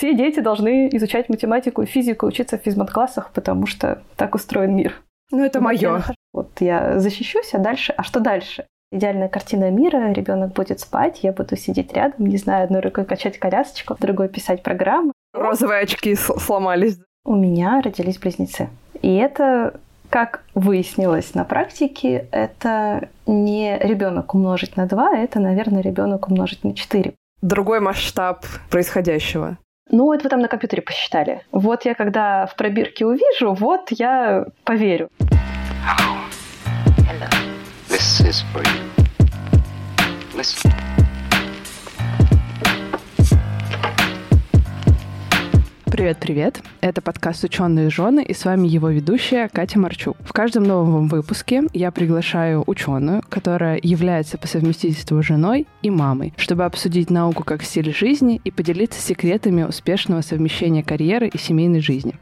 [0.00, 4.94] Все дети должны изучать математику и физику, учиться в физмат-классах, потому что так устроен мир.
[5.30, 6.02] Ну, это мое.
[6.32, 7.92] Вот я защищусь, а дальше...
[7.94, 8.64] А что дальше?
[8.90, 13.38] Идеальная картина мира, ребенок будет спать, я буду сидеть рядом, не знаю, одной рукой качать
[13.38, 15.12] колясочку, другой писать программы.
[15.34, 16.98] Розовые очки сломались.
[17.26, 18.70] У меня родились близнецы.
[19.02, 19.78] И это
[20.08, 26.74] как выяснилось на практике, это не ребенок умножить на 2, это, наверное, ребенок умножить на
[26.74, 27.12] 4.
[27.42, 29.58] Другой масштаб происходящего.
[29.92, 31.42] Ну, это вы там на компьютере посчитали.
[31.50, 35.10] Вот я когда в пробирке увижу, вот я поверю.
[35.84, 36.16] Hello.
[37.08, 37.28] Hello.
[37.88, 38.90] This is for you.
[40.36, 40.89] Listen.
[45.90, 46.62] Привет-привет!
[46.80, 50.16] Это подкаст «Ученые жены» и с вами его ведущая Катя Марчук.
[50.20, 56.64] В каждом новом выпуске я приглашаю ученую, которая является по совместительству женой и мамой, чтобы
[56.64, 62.14] обсудить науку как стиль жизни и поделиться секретами успешного совмещения карьеры и семейной жизни.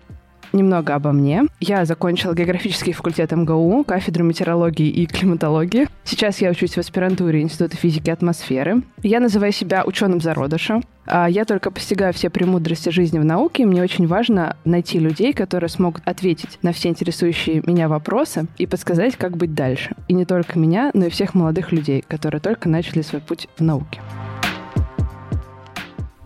[0.52, 1.44] Немного обо мне.
[1.60, 5.88] Я закончила географический факультет МГУ, кафедру метеорологии и климатологии.
[6.04, 8.82] Сейчас я учусь в аспирантуре Института физики и атмосферы.
[9.02, 10.80] Я называю себя ученым зародыша.
[11.10, 15.32] А я только постигаю все премудрости жизни в науке, и мне очень важно найти людей,
[15.32, 19.96] которые смогут ответить на все интересующие меня вопросы и подсказать, как быть дальше.
[20.08, 23.62] И не только меня, но и всех молодых людей, которые только начали свой путь в
[23.62, 24.00] науке.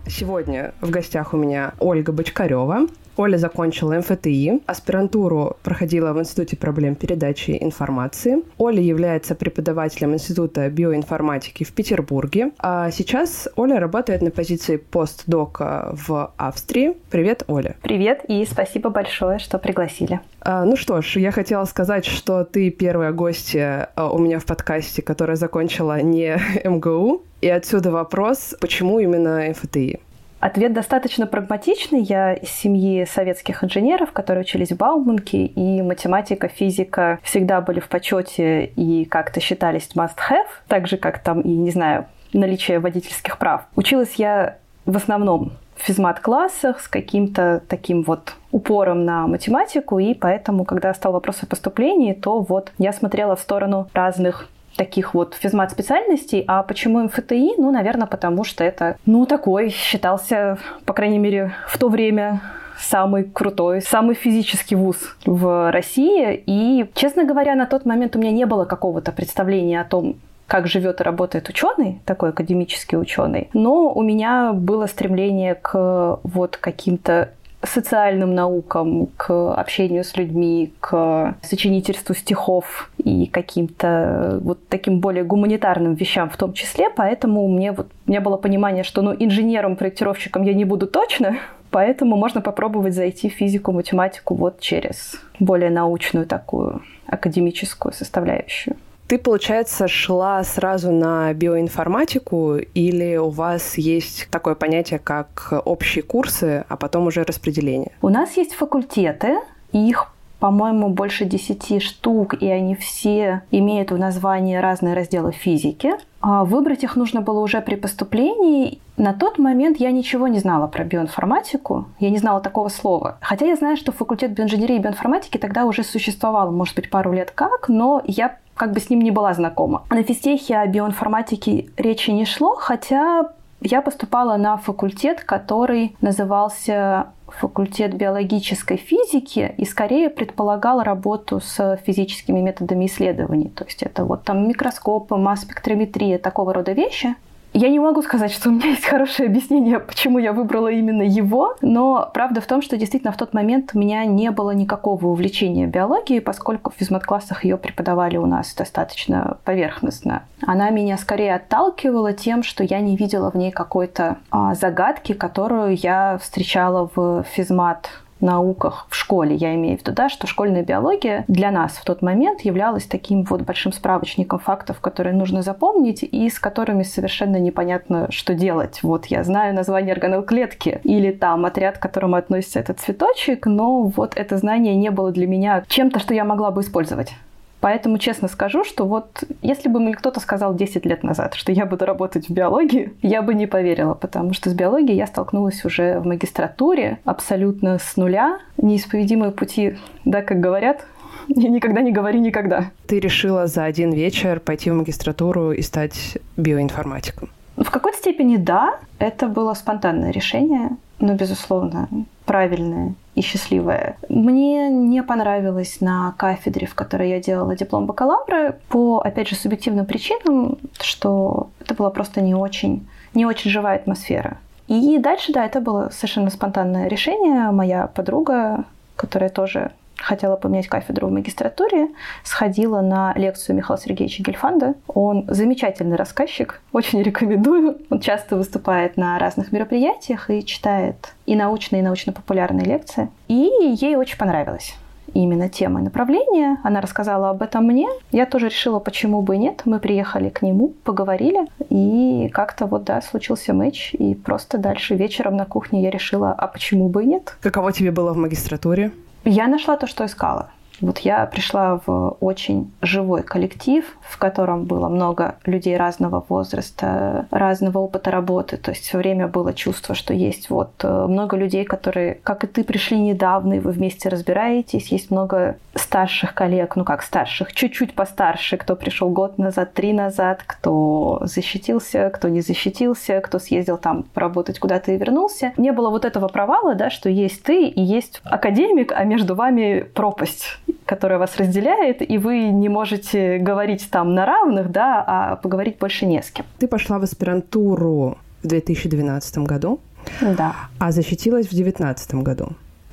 [0.05, 6.95] Сегодня в гостях у меня Ольга Бочкарева, Оля закончила МФТИ, аспирантуру проходила в Институте проблем
[6.95, 8.43] передачи информации.
[8.57, 12.51] Оля является преподавателем Института биоинформатики в Петербурге.
[12.57, 16.95] А сейчас Оля работает на позиции постдока в Австрии.
[17.11, 17.75] Привет, Оля.
[17.81, 20.19] Привет и спасибо большое, что пригласили.
[20.41, 24.45] А, ну что ж, я хотела сказать, что ты первая гостья а, у меня в
[24.45, 27.21] подкасте, которая закончила не МГУ.
[27.41, 29.99] И отсюда вопрос, почему именно МФТИ?
[30.43, 32.01] Ответ достаточно прагматичный.
[32.01, 37.87] Я из семьи советских инженеров, которые учились в Бауманке, и математика, физика всегда были в
[37.87, 43.61] почете и как-то считались must-have, так же, как там и, не знаю, наличие водительских прав.
[43.77, 50.65] Училась я в основном в физмат-классах с каким-то таким вот упором на математику, и поэтому,
[50.65, 56.43] когда стал вопрос о поступлении, то вот я смотрела в сторону разных таких вот физмат-специальностей.
[56.47, 57.57] А почему МФТИ?
[57.57, 62.41] Ну, наверное, потому что это, ну, такой считался, по крайней мере, в то время
[62.79, 66.43] самый крутой, самый физический вуз в России.
[66.45, 70.15] И, честно говоря, на тот момент у меня не было какого-то представления о том,
[70.47, 73.49] как живет и работает ученый, такой академический ученый.
[73.53, 77.29] Но у меня было стремление к вот каким-то
[77.63, 85.93] социальным наукам, к общению с людьми, к сочинительству стихов и каким-то вот таким более гуманитарным
[85.93, 86.89] вещам в том числе.
[86.89, 91.37] Поэтому мне вот у меня было понимание, что ну, инженером-проектировщиком я не буду точно,
[91.71, 98.75] поэтому можно попробовать зайти в физику, математику вот через более научную такую академическую составляющую.
[99.13, 106.65] Ты, получается, шла сразу на биоинформатику или у вас есть такое понятие, как общие курсы,
[106.67, 107.91] а потом уже распределение?
[108.01, 109.35] У нас есть факультеты,
[109.71, 110.11] их
[110.43, 115.93] по-моему, больше десяти штук, и они все имеют в названии разные разделы физики.
[116.19, 118.81] А выбрать их нужно было уже при поступлении.
[118.97, 123.19] На тот момент я ничего не знала про биоинформатику, я не знала такого слова.
[123.21, 127.31] Хотя я знаю, что факультет биоинженерии и биоинформатики тогда уже существовал, может быть, пару лет
[127.31, 129.83] как, но я как бы с ним не была знакома.
[129.91, 133.29] На физтехе о биоинформатике речи не шло, хотя
[133.61, 137.07] я поступала на факультет, который назывался
[137.39, 143.49] факультет биологической физики и скорее предполагал работу с физическими методами исследований.
[143.49, 147.15] То есть это вот там микроскопы, масс-спектрометрия, такого рода вещи.
[147.53, 151.55] Я не могу сказать, что у меня есть хорошее объяснение, почему я выбрала именно его,
[151.61, 155.67] но правда в том, что действительно в тот момент у меня не было никакого увлечения
[155.67, 160.23] биологией, поскольку в физмат-классах ее преподавали у нас достаточно поверхностно.
[160.41, 165.75] Она меня скорее отталкивала тем, что я не видела в ней какой-то а, загадки, которую
[165.75, 167.89] я встречала в физмат
[168.23, 169.35] науках в школе.
[169.35, 173.23] Я имею в виду, да, что школьная биология для нас в тот момент являлась таким
[173.23, 178.81] вот большим справочником фактов, которые нужно запомнить и с которыми совершенно непонятно, что делать.
[178.81, 183.83] Вот я знаю название органелл клетки или там отряд, к которому относится этот цветочек, но
[183.83, 187.13] вот это знание не было для меня чем-то, что я могла бы использовать.
[187.63, 191.65] Поэтому честно скажу, что вот если бы мне кто-то сказал 10 лет назад, что я
[191.65, 196.01] буду работать в биологии, я бы не поверила, потому что с биологией я столкнулась уже
[196.01, 198.39] в магистратуре абсолютно с нуля.
[198.57, 200.85] Неисповедимые пути, да, как говорят,
[201.29, 202.71] и никогда не говори никогда.
[202.85, 207.29] Ты решила за один вечер пойти в магистратуру и стать биоинформатиком?
[207.55, 210.71] В какой-то степени да, это было спонтанное решение.
[210.99, 211.87] ну, безусловно,
[212.25, 213.97] правильное и счастливое.
[214.09, 219.85] Мне не понравилось на кафедре, в которой я делала диплом бакалавра, по, опять же, субъективным
[219.85, 224.37] причинам, что это была просто не очень, не очень живая атмосфера.
[224.67, 227.51] И дальше, да, это было совершенно спонтанное решение.
[227.51, 228.63] Моя подруга,
[228.95, 229.71] которая тоже
[230.03, 231.89] хотела поменять кафедру в магистратуре,
[232.23, 234.75] сходила на лекцию Михаила Сергеевича Гельфанда.
[234.87, 237.77] Он замечательный рассказчик, очень рекомендую.
[237.89, 243.09] Он часто выступает на разных мероприятиях и читает и научные, и научно-популярные лекции.
[243.27, 244.75] И ей очень понравилось
[245.13, 246.57] именно тема и направление.
[246.63, 247.87] Она рассказала об этом мне.
[248.11, 249.61] Я тоже решила, почему бы и нет.
[249.65, 253.93] Мы приехали к нему, поговорили, и как-то вот, да, случился матч.
[253.93, 257.37] И просто дальше вечером на кухне я решила, а почему бы и нет.
[257.41, 258.91] Каково тебе было в магистратуре?
[259.25, 260.49] Я нашла то, что искала.
[260.81, 267.79] Вот я пришла в очень живой коллектив, в котором было много людей разного возраста, разного
[267.79, 268.57] опыта работы.
[268.57, 272.47] То есть все время было чувство, что есть вот э, много людей, которые, как и
[272.47, 274.91] ты, пришли недавно, и вы вместе разбираетесь.
[274.91, 280.43] Есть много старших коллег, ну как старших, чуть-чуть постарше, кто пришел год назад, три назад,
[280.45, 285.53] кто защитился, кто не защитился, кто съездил там поработать куда-то и вернулся.
[285.57, 289.85] Не было вот этого провала, да, что есть ты и есть академик, а между вами
[289.93, 290.59] пропасть
[290.93, 296.05] которая вас разделяет, и вы не можете говорить там на равных, да, а поговорить больше
[296.05, 296.45] не с кем.
[296.59, 299.79] Ты пошла в аспирантуру в 2012 году,
[300.21, 300.53] да.
[300.79, 302.49] а защитилась в 2019 году.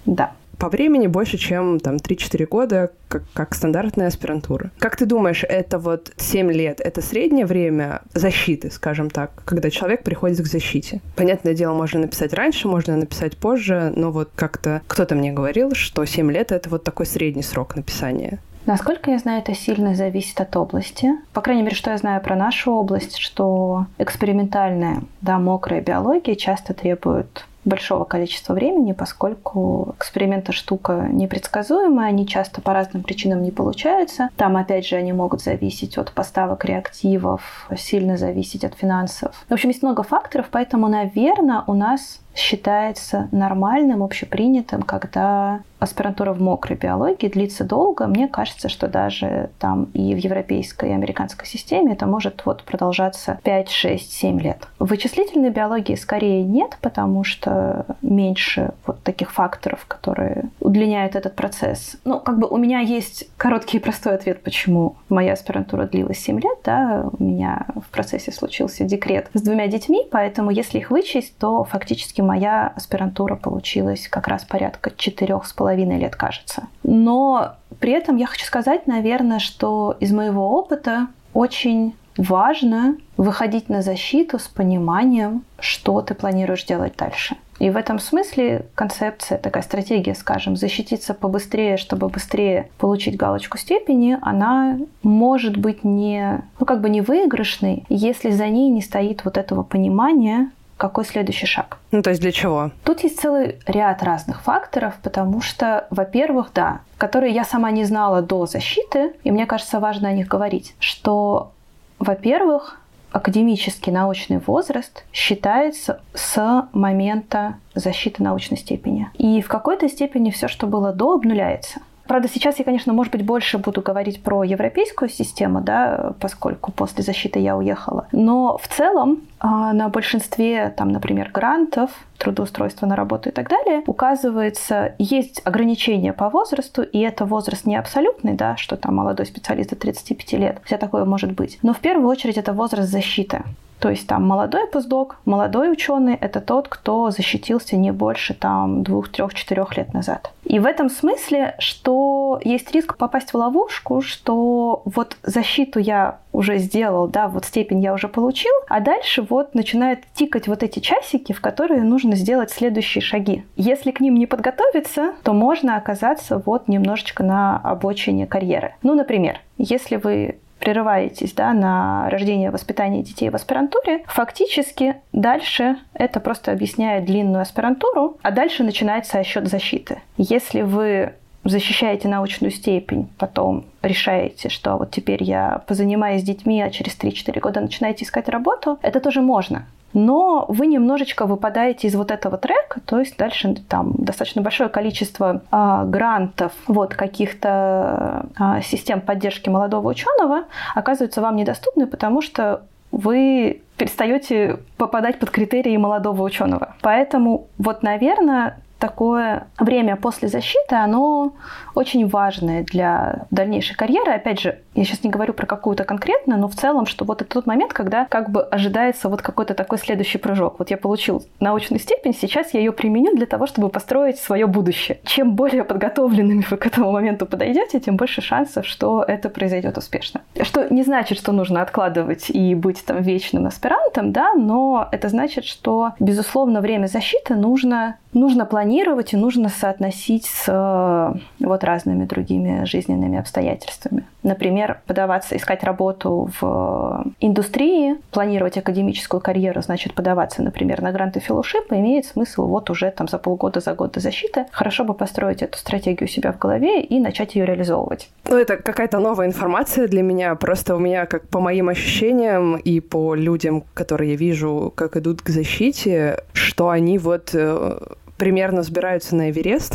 [0.07, 4.71] Да по времени больше, чем там 3-4 года, как, как стандартная аспирантура.
[4.79, 10.05] Как ты думаешь, это вот 7 лет, это среднее время защиты, скажем так, когда человек
[10.05, 11.01] приходит к защите?
[11.17, 16.05] Понятное дело, можно написать раньше, можно написать позже, но вот как-то кто-то мне говорил, что
[16.05, 18.39] 7 лет— это вот такой средний срок написания.
[18.67, 21.09] Насколько я знаю, это сильно зависит от области.
[21.33, 26.75] По крайней мере, что я знаю про нашу область, что экспериментальная, да, мокрая биология часто
[26.75, 34.31] требует большого количества времени, поскольку эксперименты штука непредсказуемая, они часто по разным причинам не получаются.
[34.37, 39.45] Там, опять же, они могут зависеть от поставок реактивов, сильно зависеть от финансов.
[39.49, 46.41] В общем, есть много факторов, поэтому, наверное, у нас считается нормальным, общепринятым, когда аспирантура в
[46.41, 48.07] мокрой биологии длится долго.
[48.07, 53.41] Мне кажется, что даже там и в европейской, и американской системе это может вот продолжаться
[53.43, 54.69] 5, 6, 7 лет.
[54.79, 61.97] В вычислительной биологии скорее нет, потому что меньше вот таких факторов, которые удлиняют этот процесс.
[62.05, 66.39] Ну, как бы у меня есть короткий и простой ответ, почему моя аспирантура длилась 7
[66.41, 66.59] лет.
[66.65, 67.09] Да?
[67.19, 72.20] У меня в процессе случился декрет с двумя детьми, поэтому если их вычесть, то фактически
[72.23, 76.69] моя аспирантура получилась как раз порядка четырех с половиной лет, кажется.
[76.83, 83.83] Но при этом я хочу сказать, наверное, что из моего опыта очень важно выходить на
[83.83, 87.37] защиту с пониманием, что ты планируешь делать дальше.
[87.59, 94.17] И в этом смысле концепция, такая стратегия, скажем, защититься побыстрее, чтобы быстрее получить галочку степени,
[94.23, 99.37] она может быть не, ну, как бы не выигрышной, если за ней не стоит вот
[99.37, 100.51] этого понимания,
[100.81, 101.77] какой следующий шаг.
[101.93, 102.71] Ну, то есть для чего?
[102.85, 108.23] Тут есть целый ряд разных факторов, потому что, во-первых, да, которые я сама не знала
[108.23, 111.53] до защиты, и мне кажется, важно о них говорить, что,
[111.99, 112.81] во-первых,
[113.13, 119.11] академический научный возраст считается с момента защиты научной степени.
[119.19, 121.81] И в какой-то степени все, что было до, обнуляется.
[122.11, 127.05] Правда, сейчас я, конечно, может быть, больше буду говорить про европейскую систему, да, поскольку после
[127.05, 128.09] защиты я уехала.
[128.11, 133.85] Но в целом а, на большинстве, там, например, грантов, трудоустройства на работу и так далее,
[133.87, 139.71] указывается, есть ограничения по возрасту, и это возраст не абсолютный, да, что там молодой специалист
[139.71, 141.61] до 35 лет, все такое может быть.
[141.63, 143.45] Но в первую очередь это возраст защиты.
[143.81, 149.09] То есть там молодой постдок, молодой ученый– это тот, кто защитился не больше там двух,
[149.09, 150.31] трех, четырех лет назад.
[150.45, 156.59] И в этом смысле, что есть риск попасть в ловушку, что вот защиту я уже
[156.59, 161.33] сделал, да, вот степень я уже получил, а дальше вот начинают тикать вот эти часики,
[161.33, 163.45] в которые нужно сделать следующие шаги.
[163.57, 168.75] Если к ним не подготовиться, то можно оказаться вот немножечко на обочине карьеры.
[168.83, 176.21] Ну, например, если вы прерываетесь да, на рождение воспитание детей в аспирантуре, фактически дальше это
[176.21, 180.01] просто объясняет длинную аспирантуру, а дальше начинается отсчет защиты.
[180.17, 181.15] Если вы
[181.45, 187.41] защищаете научную степень, потом решаете, что вот теперь я позанимаюсь с детьми, а через 3-4
[187.41, 192.81] года начинаете искать работу, это тоже можно но вы немножечко выпадаете из вот этого трека,
[192.85, 199.89] то есть дальше там достаточно большое количество а, грантов, вот каких-то а, систем поддержки молодого
[199.89, 200.45] ученого
[200.75, 206.75] оказываются вам недоступны, потому что вы перестаете попадать под критерии молодого ученого.
[206.83, 211.35] Поэтому вот, наверное, такое время после защиты, оно
[211.75, 214.13] очень важное для дальнейшей карьеры.
[214.13, 217.31] Опять же, я сейчас не говорю про какую-то конкретно, но в целом, что вот это
[217.31, 220.59] тот момент, когда как бы ожидается вот какой-то такой следующий прыжок.
[220.59, 225.01] Вот я получил научную степень, сейчас я ее применю для того, чтобы построить свое будущее.
[225.05, 230.23] Чем более подготовленными вы к этому моменту подойдете, тем больше шансов, что это произойдет успешно.
[230.43, 235.45] Что не значит, что нужно откладывать и быть там вечным аспирантом, да, но это значит,
[235.45, 242.65] что, безусловно, время защиты нужно, нужно планировать и нужно соотносить с э, вот разными другими
[242.65, 244.05] жизненными обстоятельствами.
[244.23, 251.67] Например, подаваться, искать работу в индустрии, планировать академическую карьеру, значит, подаваться, например, на гранты фellowship,
[251.71, 254.47] имеет смысл вот уже там за полгода, за год до защиты.
[254.51, 258.11] Хорошо бы построить эту стратегию у себя в голове и начать ее реализовывать.
[258.29, 260.35] Ну, это какая-то новая информация для меня.
[260.35, 265.23] Просто у меня, как по моим ощущениям и по людям, которые я вижу, как идут
[265.23, 267.79] к защите, что они вот э,
[268.21, 269.75] примерно сбираются на Эверест,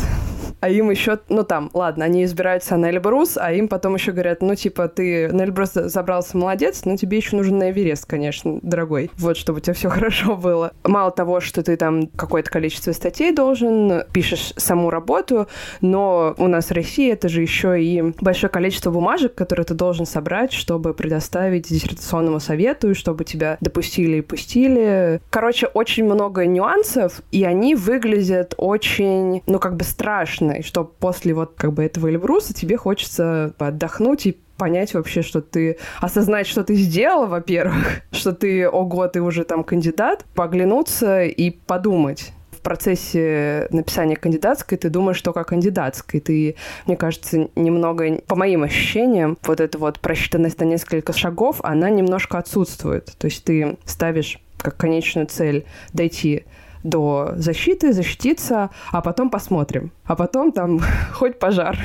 [0.60, 4.42] а им еще, ну там, ладно, они избираются на Эльбрус, а им потом еще говорят,
[4.42, 9.10] ну типа ты на Эльбрус забрался, молодец, но тебе еще нужен на Эверест, конечно, дорогой.
[9.16, 10.72] Вот, чтобы у тебя все хорошо было.
[10.84, 15.46] Мало того, что ты там какое-то количество статей должен, пишешь саму работу,
[15.80, 20.06] но у нас в России это же еще и большое количество бумажек, которые ты должен
[20.06, 25.20] собрать, чтобы предоставить диссертационному совету, чтобы тебя допустили и пустили.
[25.30, 31.34] Короче, очень много нюансов, и они выглядят очень, ну как бы страшно и что после
[31.34, 35.78] вот как бы этого Эльбруса тебе хочется отдохнуть и понять вообще, что ты...
[36.00, 42.32] Осознать, что ты сделал, во-первых, что ты, ого, ты уже там кандидат, поглянуться и подумать
[42.66, 46.18] процессе написания кандидатской ты думаешь только о кандидатской.
[46.18, 51.90] Ты, мне кажется, немного, по моим ощущениям, вот эта вот просчитанность на несколько шагов, она
[51.90, 53.14] немножко отсутствует.
[53.18, 56.44] То есть ты ставишь как конечную цель дойти
[56.82, 59.90] до защиты, защититься, а потом посмотрим.
[60.04, 60.80] А потом там
[61.12, 61.76] хоть пожар.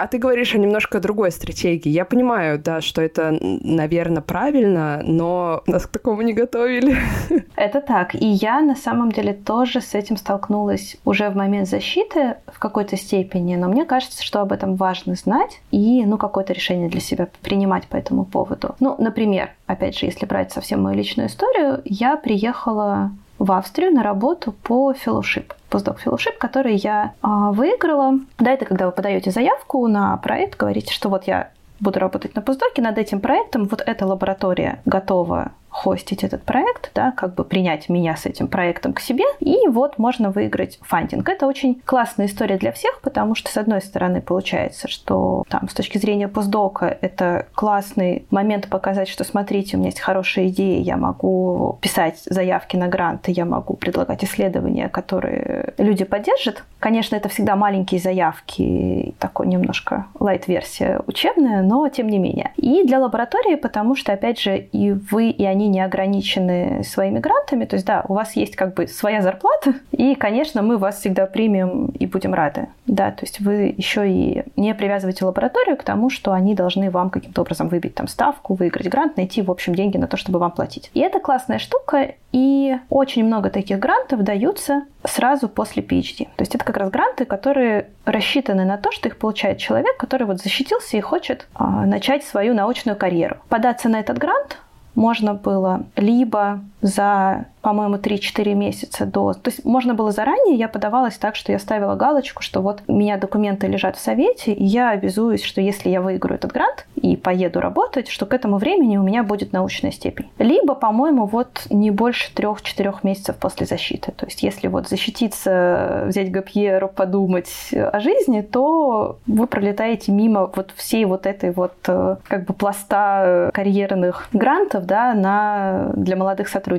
[0.00, 1.90] А ты говоришь о немножко другой стратегии.
[1.90, 6.96] Я понимаю, да, что это, наверное, правильно, но нас к такому не готовили.
[7.56, 8.14] Это так.
[8.14, 12.96] И я на самом деле тоже с этим столкнулась уже в момент защиты в какой-то
[12.96, 17.28] степени, но мне кажется, что об этом важно знать и, ну, какое-то решение для себя
[17.42, 18.76] принимать по этому поводу.
[18.80, 24.02] Ну, например, опять же, если брать совсем мою личную историю, я приехала в Австрию на
[24.02, 28.20] работу по фellowship, постдок fellowship, который я а, выиграла.
[28.38, 31.48] Да, это когда вы подаете заявку на проект, говорите, что вот я
[31.80, 37.12] буду работать на постдоке над этим проектом, вот эта лаборатория готова хостить этот проект, да,
[37.12, 41.28] как бы принять меня с этим проектом к себе, и вот можно выиграть фандинг.
[41.28, 45.74] Это очень классная история для всех, потому что, с одной стороны, получается, что там с
[45.74, 50.96] точки зрения постдока это классный момент показать, что смотрите, у меня есть хорошая идея, я
[50.96, 56.64] могу писать заявки на гранты, я могу предлагать исследования, которые люди поддержат.
[56.78, 62.52] Конечно, это всегда маленькие заявки, такой немножко лайт-версия учебная, но тем не менее.
[62.56, 67.18] И для лаборатории, потому что, опять же, и вы, и они они не ограничены своими
[67.18, 67.66] грантами.
[67.66, 71.26] То есть, да, у вас есть как бы своя зарплата, и, конечно, мы вас всегда
[71.26, 72.68] примем и будем рады.
[72.86, 77.10] Да, то есть вы еще и не привязываете лабораторию к тому, что они должны вам
[77.10, 80.50] каким-то образом выбить там ставку, выиграть грант, найти, в общем, деньги на то, чтобы вам
[80.50, 80.90] платить.
[80.94, 86.26] И это классная штука, и очень много таких грантов даются сразу после PhD.
[86.36, 90.26] То есть это как раз гранты, которые рассчитаны на то, что их получает человек, который
[90.26, 93.36] вот защитился и хочет а, начать свою научную карьеру.
[93.48, 94.58] Податься на этот грант
[94.94, 99.34] можно было либо за по-моему, 3-4 месяца до...
[99.34, 102.94] То есть можно было заранее, я подавалась так, что я ставила галочку, что вот у
[102.94, 107.16] меня документы лежат в совете, и я обязуюсь, что если я выиграю этот грант и
[107.16, 110.30] поеду работать, что к этому времени у меня будет научная степень.
[110.38, 114.12] Либо, по-моему, вот не больше 3-4 месяцев после защиты.
[114.12, 120.72] То есть если вот защититься, взять гапьеру, подумать о жизни, то вы пролетаете мимо вот
[120.76, 125.92] всей вот этой вот э, как бы пласта карьерных грантов да, на...
[125.94, 126.69] для молодых сотрудников.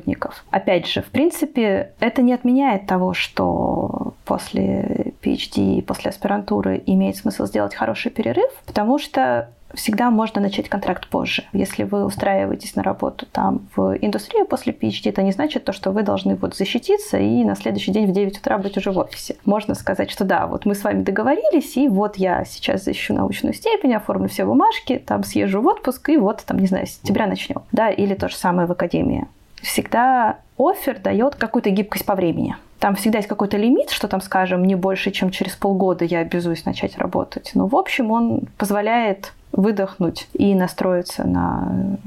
[0.50, 7.18] Опять опять же, в принципе, это не отменяет того, что после PhD, после аспирантуры имеет
[7.18, 11.44] смысл сделать хороший перерыв, потому что всегда можно начать контракт позже.
[11.54, 15.92] Если вы устраиваетесь на работу там в индустрию после PhD, это не значит то, что
[15.92, 19.36] вы должны вот защититься и на следующий день в 9 утра быть уже в офисе.
[19.46, 23.54] Можно сказать, что да, вот мы с вами договорились, и вот я сейчас защищу научную
[23.54, 27.28] степень, оформлю все бумажки, там съезжу в отпуск, и вот там, не знаю, с сентября
[27.28, 27.62] начнем.
[27.72, 29.28] Да, или то же самое в академии
[29.62, 32.56] всегда офер дает какую-то гибкость по времени.
[32.80, 36.66] Там всегда есть какой-то лимит, что там, скажем, не больше, чем через полгода я обязуюсь
[36.66, 37.52] начать работать.
[37.54, 41.98] Но, в общем, он позволяет выдохнуть и настроиться на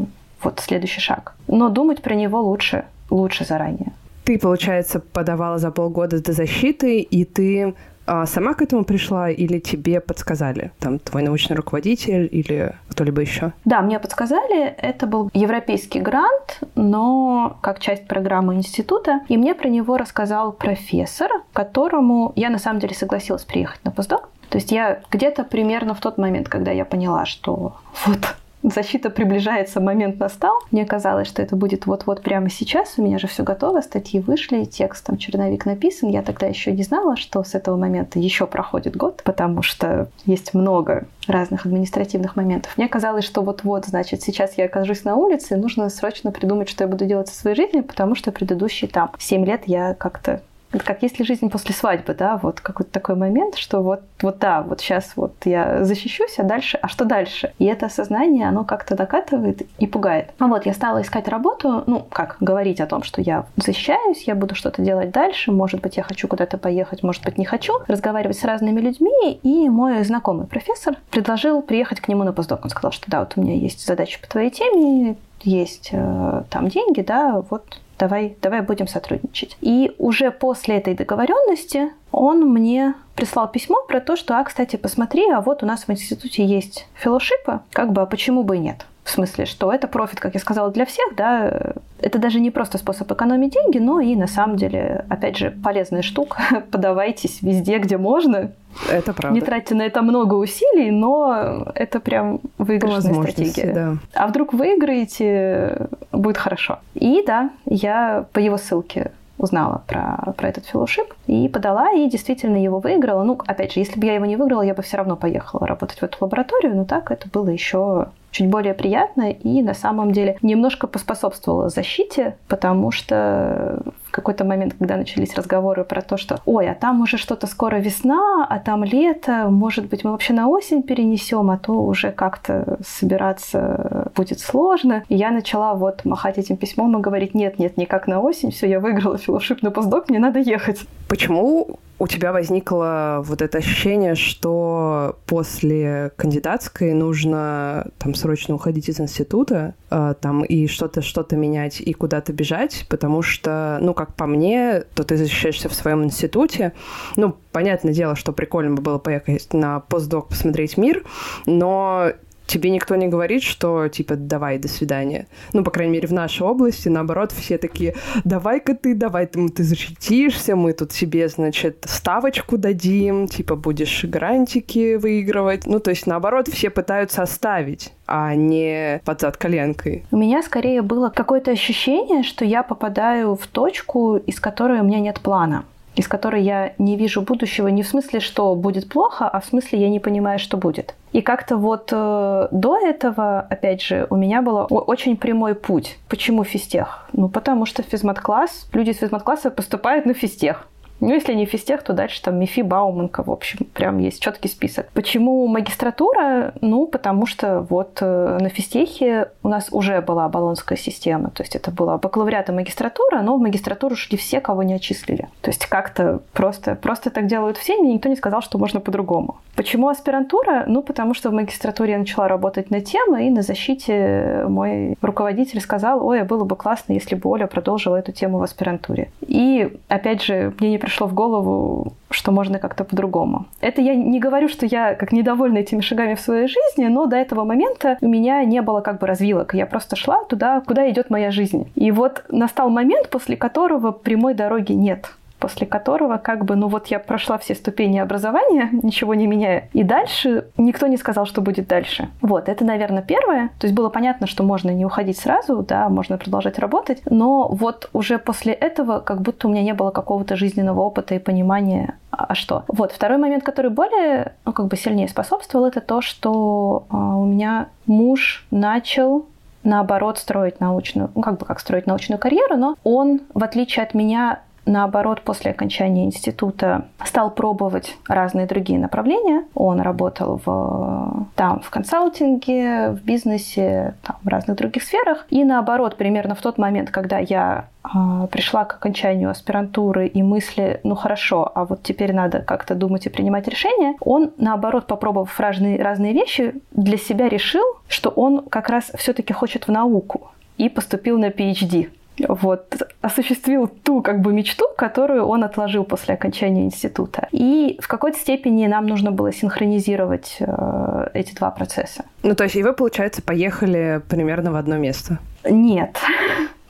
[0.42, 1.34] вот следующий шаг.
[1.46, 3.92] но думать про него лучше, лучше заранее.
[4.24, 7.74] Ты, получается, подавала за полгода до защиты, и ты
[8.06, 10.72] а сама к этому пришла или тебе подсказали?
[10.78, 13.52] Там твой научный руководитель или кто-либо еще?
[13.64, 14.66] Да, мне подсказали.
[14.66, 19.20] Это был европейский грант, но как часть программы института.
[19.28, 24.28] И мне про него рассказал профессор, которому я на самом деле согласилась приехать на постдок.
[24.50, 28.36] То есть я где-то примерно в тот момент, когда я поняла, что вот
[28.70, 30.54] защита приближается, момент настал.
[30.70, 32.94] Мне казалось, что это будет вот-вот прямо сейчас.
[32.96, 36.08] У меня же все готово, статьи вышли, текст там черновик написан.
[36.08, 40.54] Я тогда еще не знала, что с этого момента еще проходит год, потому что есть
[40.54, 42.76] много разных административных моментов.
[42.76, 46.84] Мне казалось, что вот-вот, значит, сейчас я окажусь на улице, и нужно срочно придумать, что
[46.84, 50.40] я буду делать со своей жизнью, потому что предыдущие там 7 лет я как-то
[50.74, 54.62] это как если жизнь после свадьбы, да, вот какой-то такой момент, что вот, вот да,
[54.62, 57.52] вот сейчас вот я защищусь, а дальше, а что дальше?
[57.58, 60.30] И это осознание, оно как-то докатывает и пугает.
[60.38, 64.34] А вот я стала искать работу, ну, как говорить о том, что я защищаюсь, я
[64.34, 68.38] буду что-то делать дальше, может быть, я хочу куда-то поехать, может быть, не хочу, разговаривать
[68.38, 72.64] с разными людьми, и мой знакомый профессор предложил приехать к нему на постдок.
[72.64, 76.68] Он сказал, что да, вот у меня есть задача по твоей теме, есть э, там
[76.68, 79.56] деньги, да, вот давай, давай будем сотрудничать.
[79.60, 85.30] И уже после этой договоренности он мне прислал письмо про то, что, а, кстати, посмотри,
[85.30, 88.86] а вот у нас в институте есть фellowship, как бы, а почему бы и нет?
[89.04, 92.78] В смысле, что это профит, как я сказала, для всех, да, это даже не просто
[92.78, 96.42] способ экономить деньги, но и на самом деле, опять же, полезная штука.
[96.70, 98.52] Подавайтесь везде, где можно.
[98.90, 99.34] Это правда.
[99.38, 103.72] Не тратьте на это много усилий, но это прям выигрышная стратегия.
[103.72, 103.96] Да.
[104.14, 106.78] А вдруг выиграете, будет хорошо.
[106.94, 112.56] И да, я по его ссылке узнала про, про этот фellowship и подала, и действительно
[112.56, 113.22] его выиграла.
[113.22, 115.98] Ну, опять же, если бы я его не выиграла, я бы все равно поехала работать
[115.98, 120.38] в эту лабораторию, но так это было еще чуть более приятно и на самом деле
[120.42, 123.80] немножко поспособствовало защите, потому что
[124.14, 128.46] какой-то момент, когда начались разговоры про то, что ой, а там уже что-то скоро весна,
[128.48, 134.10] а там лето, может быть, мы вообще на осень перенесем, а то уже как-то собираться
[134.14, 135.02] будет сложно.
[135.08, 138.68] И я начала вот махать этим письмом и говорить, нет, нет, никак на осень, все,
[138.68, 140.80] я выиграла филошип на постдок, мне надо ехать.
[141.08, 149.00] Почему у тебя возникло вот это ощущение, что после кандидатской нужно там срочно уходить из
[149.00, 154.26] института, э, там и что-то что-то менять и куда-то бежать, потому что, ну, как по
[154.26, 156.72] мне, то ты защищаешься в своем институте.
[157.16, 161.04] Ну, понятное дело, что прикольно бы было поехать на постдок посмотреть мир,
[161.46, 162.12] но
[162.46, 165.26] тебе никто не говорит, что типа давай, до свидания.
[165.52, 169.64] Ну, по крайней мере, в нашей области, наоборот, все такие, давай-ка ты, давай ты, ты
[169.64, 175.66] защитишься, мы тут себе, значит, ставочку дадим, типа будешь грантики выигрывать.
[175.66, 180.04] Ну, то есть, наоборот, все пытаются оставить а не под зад коленкой.
[180.10, 185.00] У меня скорее было какое-то ощущение, что я попадаю в точку, из которой у меня
[185.00, 189.40] нет плана из которой я не вижу будущего не в смысле, что будет плохо, а
[189.40, 190.94] в смысле я не понимаю, что будет.
[191.12, 195.98] И как-то вот э, до этого, опять же, у меня был очень прямой путь.
[196.08, 197.08] Почему физтех?
[197.12, 200.66] Ну, потому что физмат-класс, люди из физмат-класса поступают на физтех.
[201.00, 204.88] Ну, если не физтех, то дальше там МИФИ, Бауманка, в общем, прям есть четкий список.
[204.94, 206.54] Почему магистратура?
[206.60, 211.56] Ну, потому что вот э, на физтехе у нас уже была баллонская система, то есть
[211.56, 215.28] это была бакалавриат и магистратура, но в магистратуру шли все, кого не отчислили.
[215.42, 219.36] То есть как-то просто, просто так делают все, мне никто не сказал, что можно по-другому.
[219.56, 220.64] Почему аспирантура?
[220.66, 225.60] Ну, потому что в магистратуре я начала работать на темы, и на защите мой руководитель
[225.60, 229.10] сказал, ой, было бы классно, если бы Оля продолжила эту тему в аспирантуре.
[229.20, 233.46] И, опять же, мне не пришло в голову, что можно как-то по-другому.
[233.60, 237.16] Это я не говорю, что я как недовольна этими шагами в своей жизни, но до
[237.16, 239.54] этого момента у меня не было как бы развилок.
[239.54, 241.70] Я просто шла туда, куда идет моя жизнь.
[241.74, 245.10] И вот настал момент, после которого прямой дороги нет
[245.44, 249.82] после которого как бы, ну вот я прошла все ступени образования, ничего не меняя, и
[249.82, 252.08] дальше никто не сказал, что будет дальше.
[252.22, 253.50] Вот, это, наверное, первое.
[253.58, 257.90] То есть было понятно, что можно не уходить сразу, да, можно продолжать работать, но вот
[257.92, 262.24] уже после этого как будто у меня не было какого-то жизненного опыта и понимания, а,
[262.30, 262.64] а что.
[262.66, 267.26] Вот, второй момент, который более, ну, как бы сильнее способствовал, это то, что э, у
[267.26, 269.26] меня муж начал
[269.64, 273.94] наоборот строить научную, ну как бы как строить научную карьеру, но он, в отличие от
[273.94, 279.44] меня, наоборот, после окончания института стал пробовать разные другие направления.
[279.54, 285.26] Он работал в, там в консалтинге, в бизнесе, там, в разных других сферах.
[285.30, 290.80] И наоборот, примерно в тот момент, когда я э, пришла к окончанию аспирантуры и мысли,
[290.84, 295.82] ну хорошо, а вот теперь надо как-то думать и принимать решения, он, наоборот, попробовав разные,
[295.82, 301.18] разные вещи, для себя решил, что он как раз все-таки хочет в науку и поступил
[301.18, 301.90] на PhD
[302.28, 307.28] вот, осуществил ту как бы мечту, которую он отложил после окончания института.
[307.32, 312.04] И в какой-то степени нам нужно было синхронизировать э, эти два процесса.
[312.22, 315.18] Ну, то есть и вы, получается, поехали примерно в одно место?
[315.44, 315.96] Нет.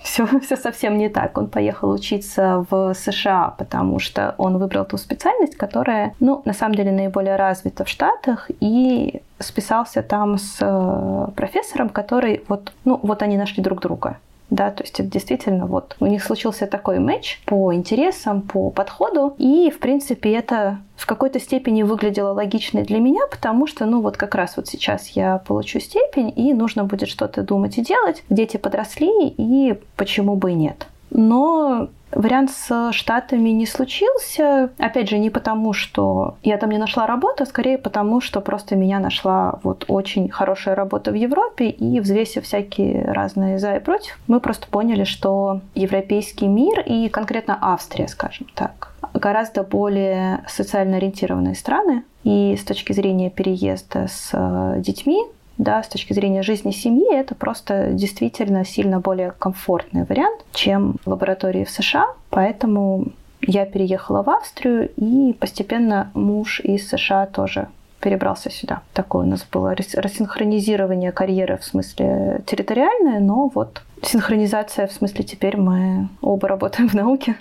[0.02, 1.38] Все, все совсем не так.
[1.38, 6.74] Он поехал учиться в США, потому что он выбрал ту специальность, которая, ну, на самом
[6.74, 13.22] деле, наиболее развита в Штатах, и списался там с э, профессором, который вот, ну, вот
[13.22, 14.18] они нашли друг друга
[14.54, 19.34] да, то есть это действительно вот у них случился такой матч по интересам, по подходу,
[19.38, 24.16] и, в принципе, это в какой-то степени выглядело логично для меня, потому что, ну, вот
[24.16, 28.22] как раз вот сейчас я получу степень, и нужно будет что-то думать и делать.
[28.30, 30.86] Дети подросли, и почему бы и нет.
[31.14, 34.70] Но Вариант с Штатами не случился.
[34.79, 38.77] Опять же, не потому, что я там не нашла работу, а скорее потому, что просто
[38.77, 44.18] меня нашла вот очень хорошая работа в Европе, и взвесив всякие разные за и против,
[44.27, 51.55] мы просто поняли, что европейский мир и конкретно Австрия, скажем так, гораздо более социально ориентированные
[51.55, 54.33] страны, и с точки зрения переезда с
[54.79, 55.22] детьми
[55.58, 61.64] да, с точки зрения жизни семьи, это просто действительно сильно более комфортный вариант, чем лаборатории
[61.64, 62.06] в США.
[62.30, 63.06] Поэтому
[63.40, 67.68] я переехала в Австрию, и постепенно муж из США тоже
[68.00, 68.82] перебрался сюда.
[68.92, 75.56] Такое у нас было рассинхронизирование карьеры в смысле территориальное, но вот синхронизация в смысле теперь
[75.56, 77.36] мы оба работаем в науке.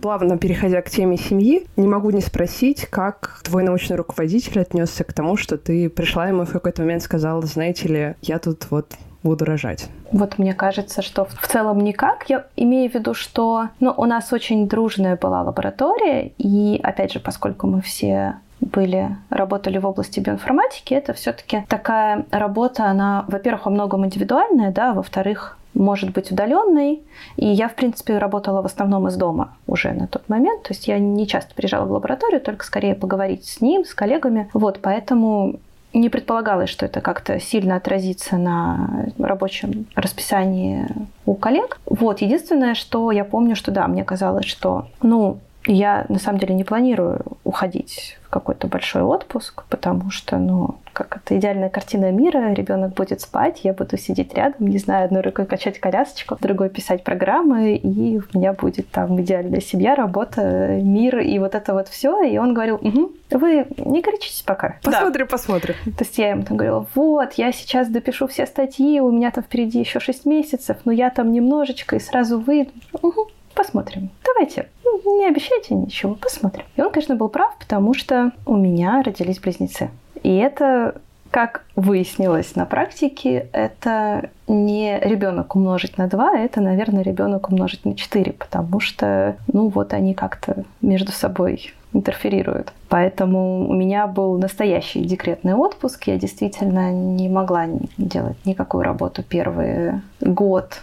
[0.00, 5.12] Плавно переходя к теме семьи, не могу не спросить, как твой научный руководитель отнесся к
[5.12, 9.44] тому, что ты пришла ему в какой-то момент сказала, знаете ли, я тут вот буду
[9.44, 9.88] рожать?
[10.12, 12.30] Вот мне кажется, что в целом никак.
[12.30, 17.20] Я имею в виду, что ну, у нас очень дружная была лаборатория, и опять же,
[17.20, 23.70] поскольку мы все были, работали в области биоинформатики, это все-таки такая работа, она, во-первых, во
[23.70, 27.02] многом индивидуальная, да, во-вторых, может быть удаленной.
[27.36, 30.62] И я, в принципе, работала в основном из дома уже на тот момент.
[30.62, 34.50] То есть я не часто приезжала в лабораторию, только скорее поговорить с ним, с коллегами.
[34.52, 35.56] Вот, поэтому
[35.92, 40.86] не предполагалось, что это как-то сильно отразится на рабочем расписании
[41.26, 41.80] у коллег.
[41.86, 46.54] Вот, единственное, что я помню, что да, мне казалось, что, ну, я на самом деле
[46.54, 52.52] не планирую уходить в какой-то большой отпуск, потому что, ну, как это идеальная картина мира,
[52.52, 57.04] ребенок будет спать, я буду сидеть рядом, не знаю, одной рукой качать колясочку, другой писать
[57.04, 62.22] программы, и у меня будет там идеальная семья, работа, мир и вот это вот все.
[62.22, 64.76] И он говорил, угу, вы не горячитесь пока.
[64.82, 65.30] Посмотрим, да.
[65.30, 65.74] посмотрим.
[65.84, 69.44] То есть я ему там говорила, вот, я сейчас допишу все статьи, у меня там
[69.44, 72.70] впереди еще 6 месяцев, но я там немножечко и сразу выйду.
[73.02, 73.28] Угу,
[73.60, 74.08] посмотрим.
[74.24, 76.64] Давайте, ну, не обещайте ничего, посмотрим.
[76.76, 79.90] И он, конечно, был прав, потому что у меня родились близнецы.
[80.22, 80.94] И это,
[81.30, 87.94] как выяснилось на практике, это не ребенок умножить на 2, это, наверное, ребенок умножить на
[87.94, 92.72] 4, потому что, ну, вот они как-то между собой интерферируют.
[92.88, 96.04] Поэтому у меня был настоящий декретный отпуск.
[96.04, 97.66] Я действительно не могла
[97.98, 100.80] делать никакую работу первый год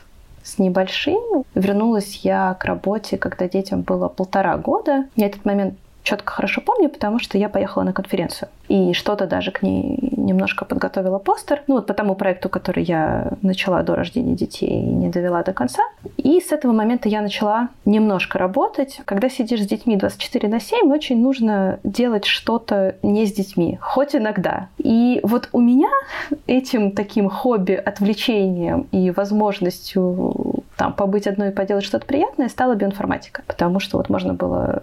[0.47, 1.43] с небольшим.
[1.55, 5.05] Вернулась я к работе, когда детям было полтора года.
[5.15, 5.75] Я этот момент
[6.07, 8.47] четко хорошо помню, потому что я поехала на конференцию.
[8.69, 11.63] И что-то даже к ней немножко подготовила постер.
[11.67, 15.51] Ну, вот по тому проекту, который я начала до рождения детей и не довела до
[15.51, 15.83] конца.
[16.15, 19.01] И с этого момента я начала немножко работать.
[19.03, 24.15] Когда сидишь с детьми 24 на 7, очень нужно делать что-то не с детьми, хоть
[24.15, 24.69] иногда.
[24.77, 25.89] И вот у меня
[26.47, 33.43] этим таким хобби, отвлечением и возможностью там побыть одной и поделать что-то приятное стала биоинформатика.
[33.47, 34.81] Потому что вот можно было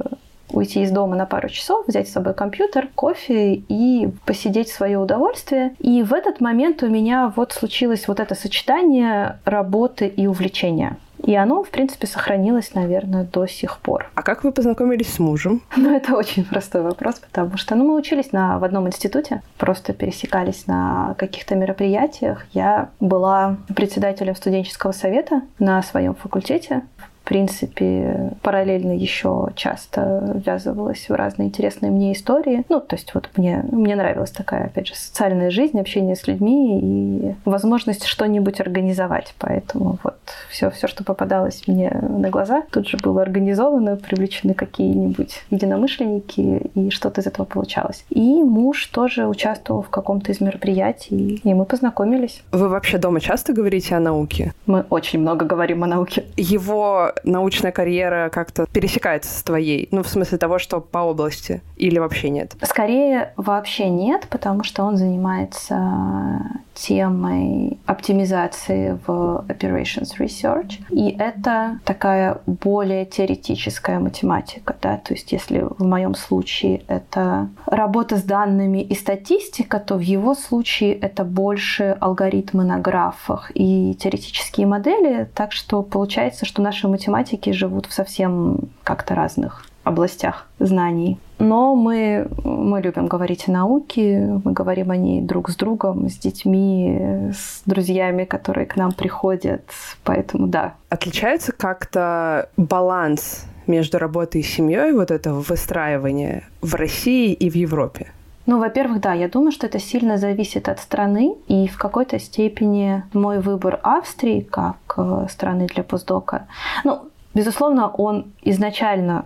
[0.55, 4.99] уйти из дома на пару часов, взять с собой компьютер, кофе и посидеть в свое
[4.99, 5.75] удовольствие.
[5.79, 10.97] И в этот момент у меня вот случилось вот это сочетание работы и увлечения.
[11.27, 14.11] И оно, в принципе, сохранилось, наверное, до сих пор.
[14.15, 15.63] А как вы познакомились с мужем?
[15.77, 19.93] Ну, это очень простой вопрос, потому что ну, мы учились на, в одном институте, просто
[19.93, 22.47] пересекались на каких-то мероприятиях.
[22.53, 31.15] Я была председателем студенческого совета на своем факультете в принципе, параллельно еще часто ввязывалась в
[31.15, 32.65] разные интересные мне истории.
[32.69, 36.81] Ну, то есть вот мне, мне нравилась такая, опять же, социальная жизнь, общение с людьми
[36.81, 39.35] и возможность что-нибудь организовать.
[39.39, 40.17] Поэтому вот
[40.51, 46.91] все, все, что попадалось мне на глаза, тут же было организовано, привлечены какие-нибудь единомышленники, и
[46.91, 48.05] что-то из этого получалось.
[48.11, 52.43] И муж тоже участвовал в каком-то из мероприятий, и мы познакомились.
[52.53, 54.53] Вы вообще дома часто говорите о науке?
[54.67, 56.25] Мы очень много говорим о науке.
[56.37, 59.89] Его научная карьера как-то пересекается с твоей?
[59.91, 61.63] Ну, в смысле того, что по области?
[61.77, 62.55] Или вообще нет?
[62.63, 66.41] Скорее, вообще нет, потому что он занимается
[66.75, 70.81] темой оптимизации в Operations Research.
[70.91, 74.77] И это такая более теоретическая математика.
[74.83, 74.99] Да?
[74.99, 80.35] То есть если в моем случае это работа с данными и статистика, то в его
[80.35, 85.29] случае это больше алгоритмы на графах и теоретические модели.
[85.35, 91.19] Так что получается, что наши математики живут в совсем как-то разных областях знаний.
[91.39, 96.17] Но мы, мы любим говорить о науке, мы говорим о ней друг с другом, с
[96.17, 99.63] детьми, с друзьями, которые к нам приходят.
[100.05, 100.75] Поэтому да.
[100.89, 108.13] Отличается как-то баланс между работой и семьей, вот это выстраивание в России и в Европе?
[108.47, 113.03] Ну, во-первых, да, я думаю, что это сильно зависит от страны, и в какой-то степени
[113.15, 116.47] мой выбор Австрии как э, страны для постдока,
[116.85, 119.25] ну, безусловно, он изначально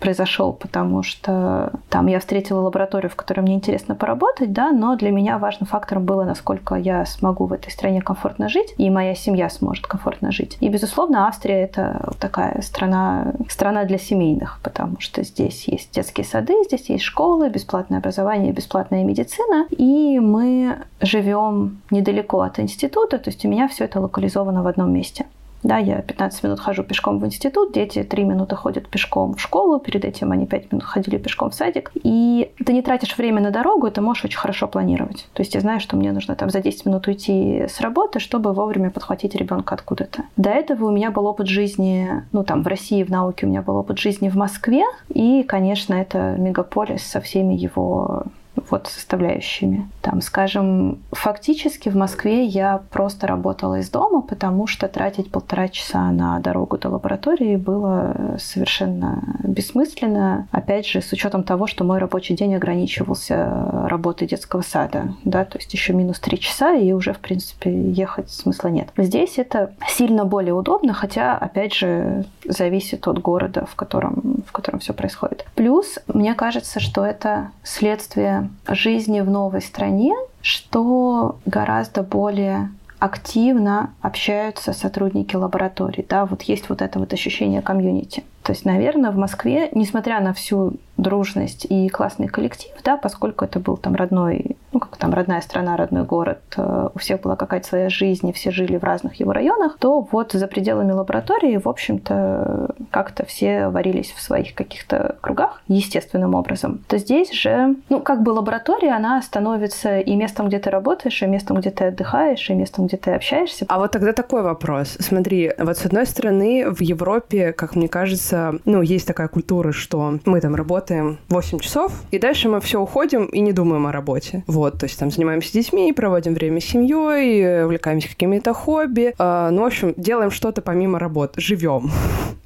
[0.00, 5.10] произошел, потому что там я встретила лабораторию, в которой мне интересно поработать, да, но для
[5.10, 9.48] меня важным фактором было, насколько я смогу в этой стране комфортно жить, и моя семья
[9.50, 10.56] сможет комфортно жить.
[10.60, 16.64] И, безусловно, Австрия— это такая страна, страна для семейных, потому что здесь есть детские сады,
[16.64, 23.44] здесь есть школы, бесплатное образование, бесплатная медицина, и мы живем недалеко от института, то есть
[23.44, 25.26] у меня все это локализовано в одном месте.
[25.62, 29.78] Да, я 15 минут хожу пешком в институт, дети 3 минуты ходят пешком в школу,
[29.78, 31.92] перед этим они 5 минут ходили пешком в садик.
[32.02, 35.28] И ты не тратишь время на дорогу, ты можешь очень хорошо планировать.
[35.34, 38.52] То есть я знаю, что мне нужно там за 10 минут уйти с работы, чтобы
[38.52, 40.24] вовремя подхватить ребенка откуда-то.
[40.36, 43.62] До этого у меня был опыт жизни, ну там в России, в науке у меня
[43.62, 48.24] был опыт жизни в Москве, и, конечно, это мегаполис со всеми его
[48.70, 49.88] вот составляющими.
[50.00, 56.10] Там, скажем, фактически в Москве я просто работала из дома, потому что тратить полтора часа
[56.10, 60.48] на дорогу до лаборатории было совершенно бессмысленно.
[60.50, 65.58] Опять же, с учетом того, что мой рабочий день ограничивался работой детского сада, да, то
[65.58, 68.88] есть еще минус три часа, и уже, в принципе, ехать смысла нет.
[68.96, 74.80] Здесь это сильно более удобно, хотя, опять же, зависит от города, в котором, в котором
[74.80, 75.46] все происходит.
[75.54, 84.72] Плюс, мне кажется, что это следствие жизни в новой стране, что гораздо более активно общаются
[84.72, 86.04] сотрудники лабораторий.
[86.08, 88.22] Да, вот есть вот это вот ощущение комьюнити.
[88.50, 93.58] То есть, наверное, в Москве, несмотря на всю дружность и классный коллектив, да, поскольку это
[93.58, 97.66] был там родной, ну как там родная страна, родной город, э, у всех была какая-то
[97.66, 101.68] своя жизнь, и все жили в разных его районах, то вот за пределами лаборатории, в
[101.68, 106.84] общем-то, как-то все варились в своих каких-то кругах естественным образом.
[106.86, 111.26] То здесь же, ну как бы лаборатория, она становится и местом, где ты работаешь, и
[111.26, 113.64] местом, где ты отдыхаешь, и местом, где ты общаешься.
[113.68, 114.96] А вот тогда такой вопрос.
[115.00, 120.18] Смотри, вот с одной стороны, в Европе, как мне кажется, ну, есть такая культура, что
[120.24, 124.44] мы там работаем 8 часов, и дальше мы все уходим и не думаем о работе.
[124.46, 129.14] Вот, то есть там занимаемся детьми, проводим время с семьей, увлекаемся какими-то хобби.
[129.18, 131.90] Э, ну, в общем, делаем что-то помимо работы, живем.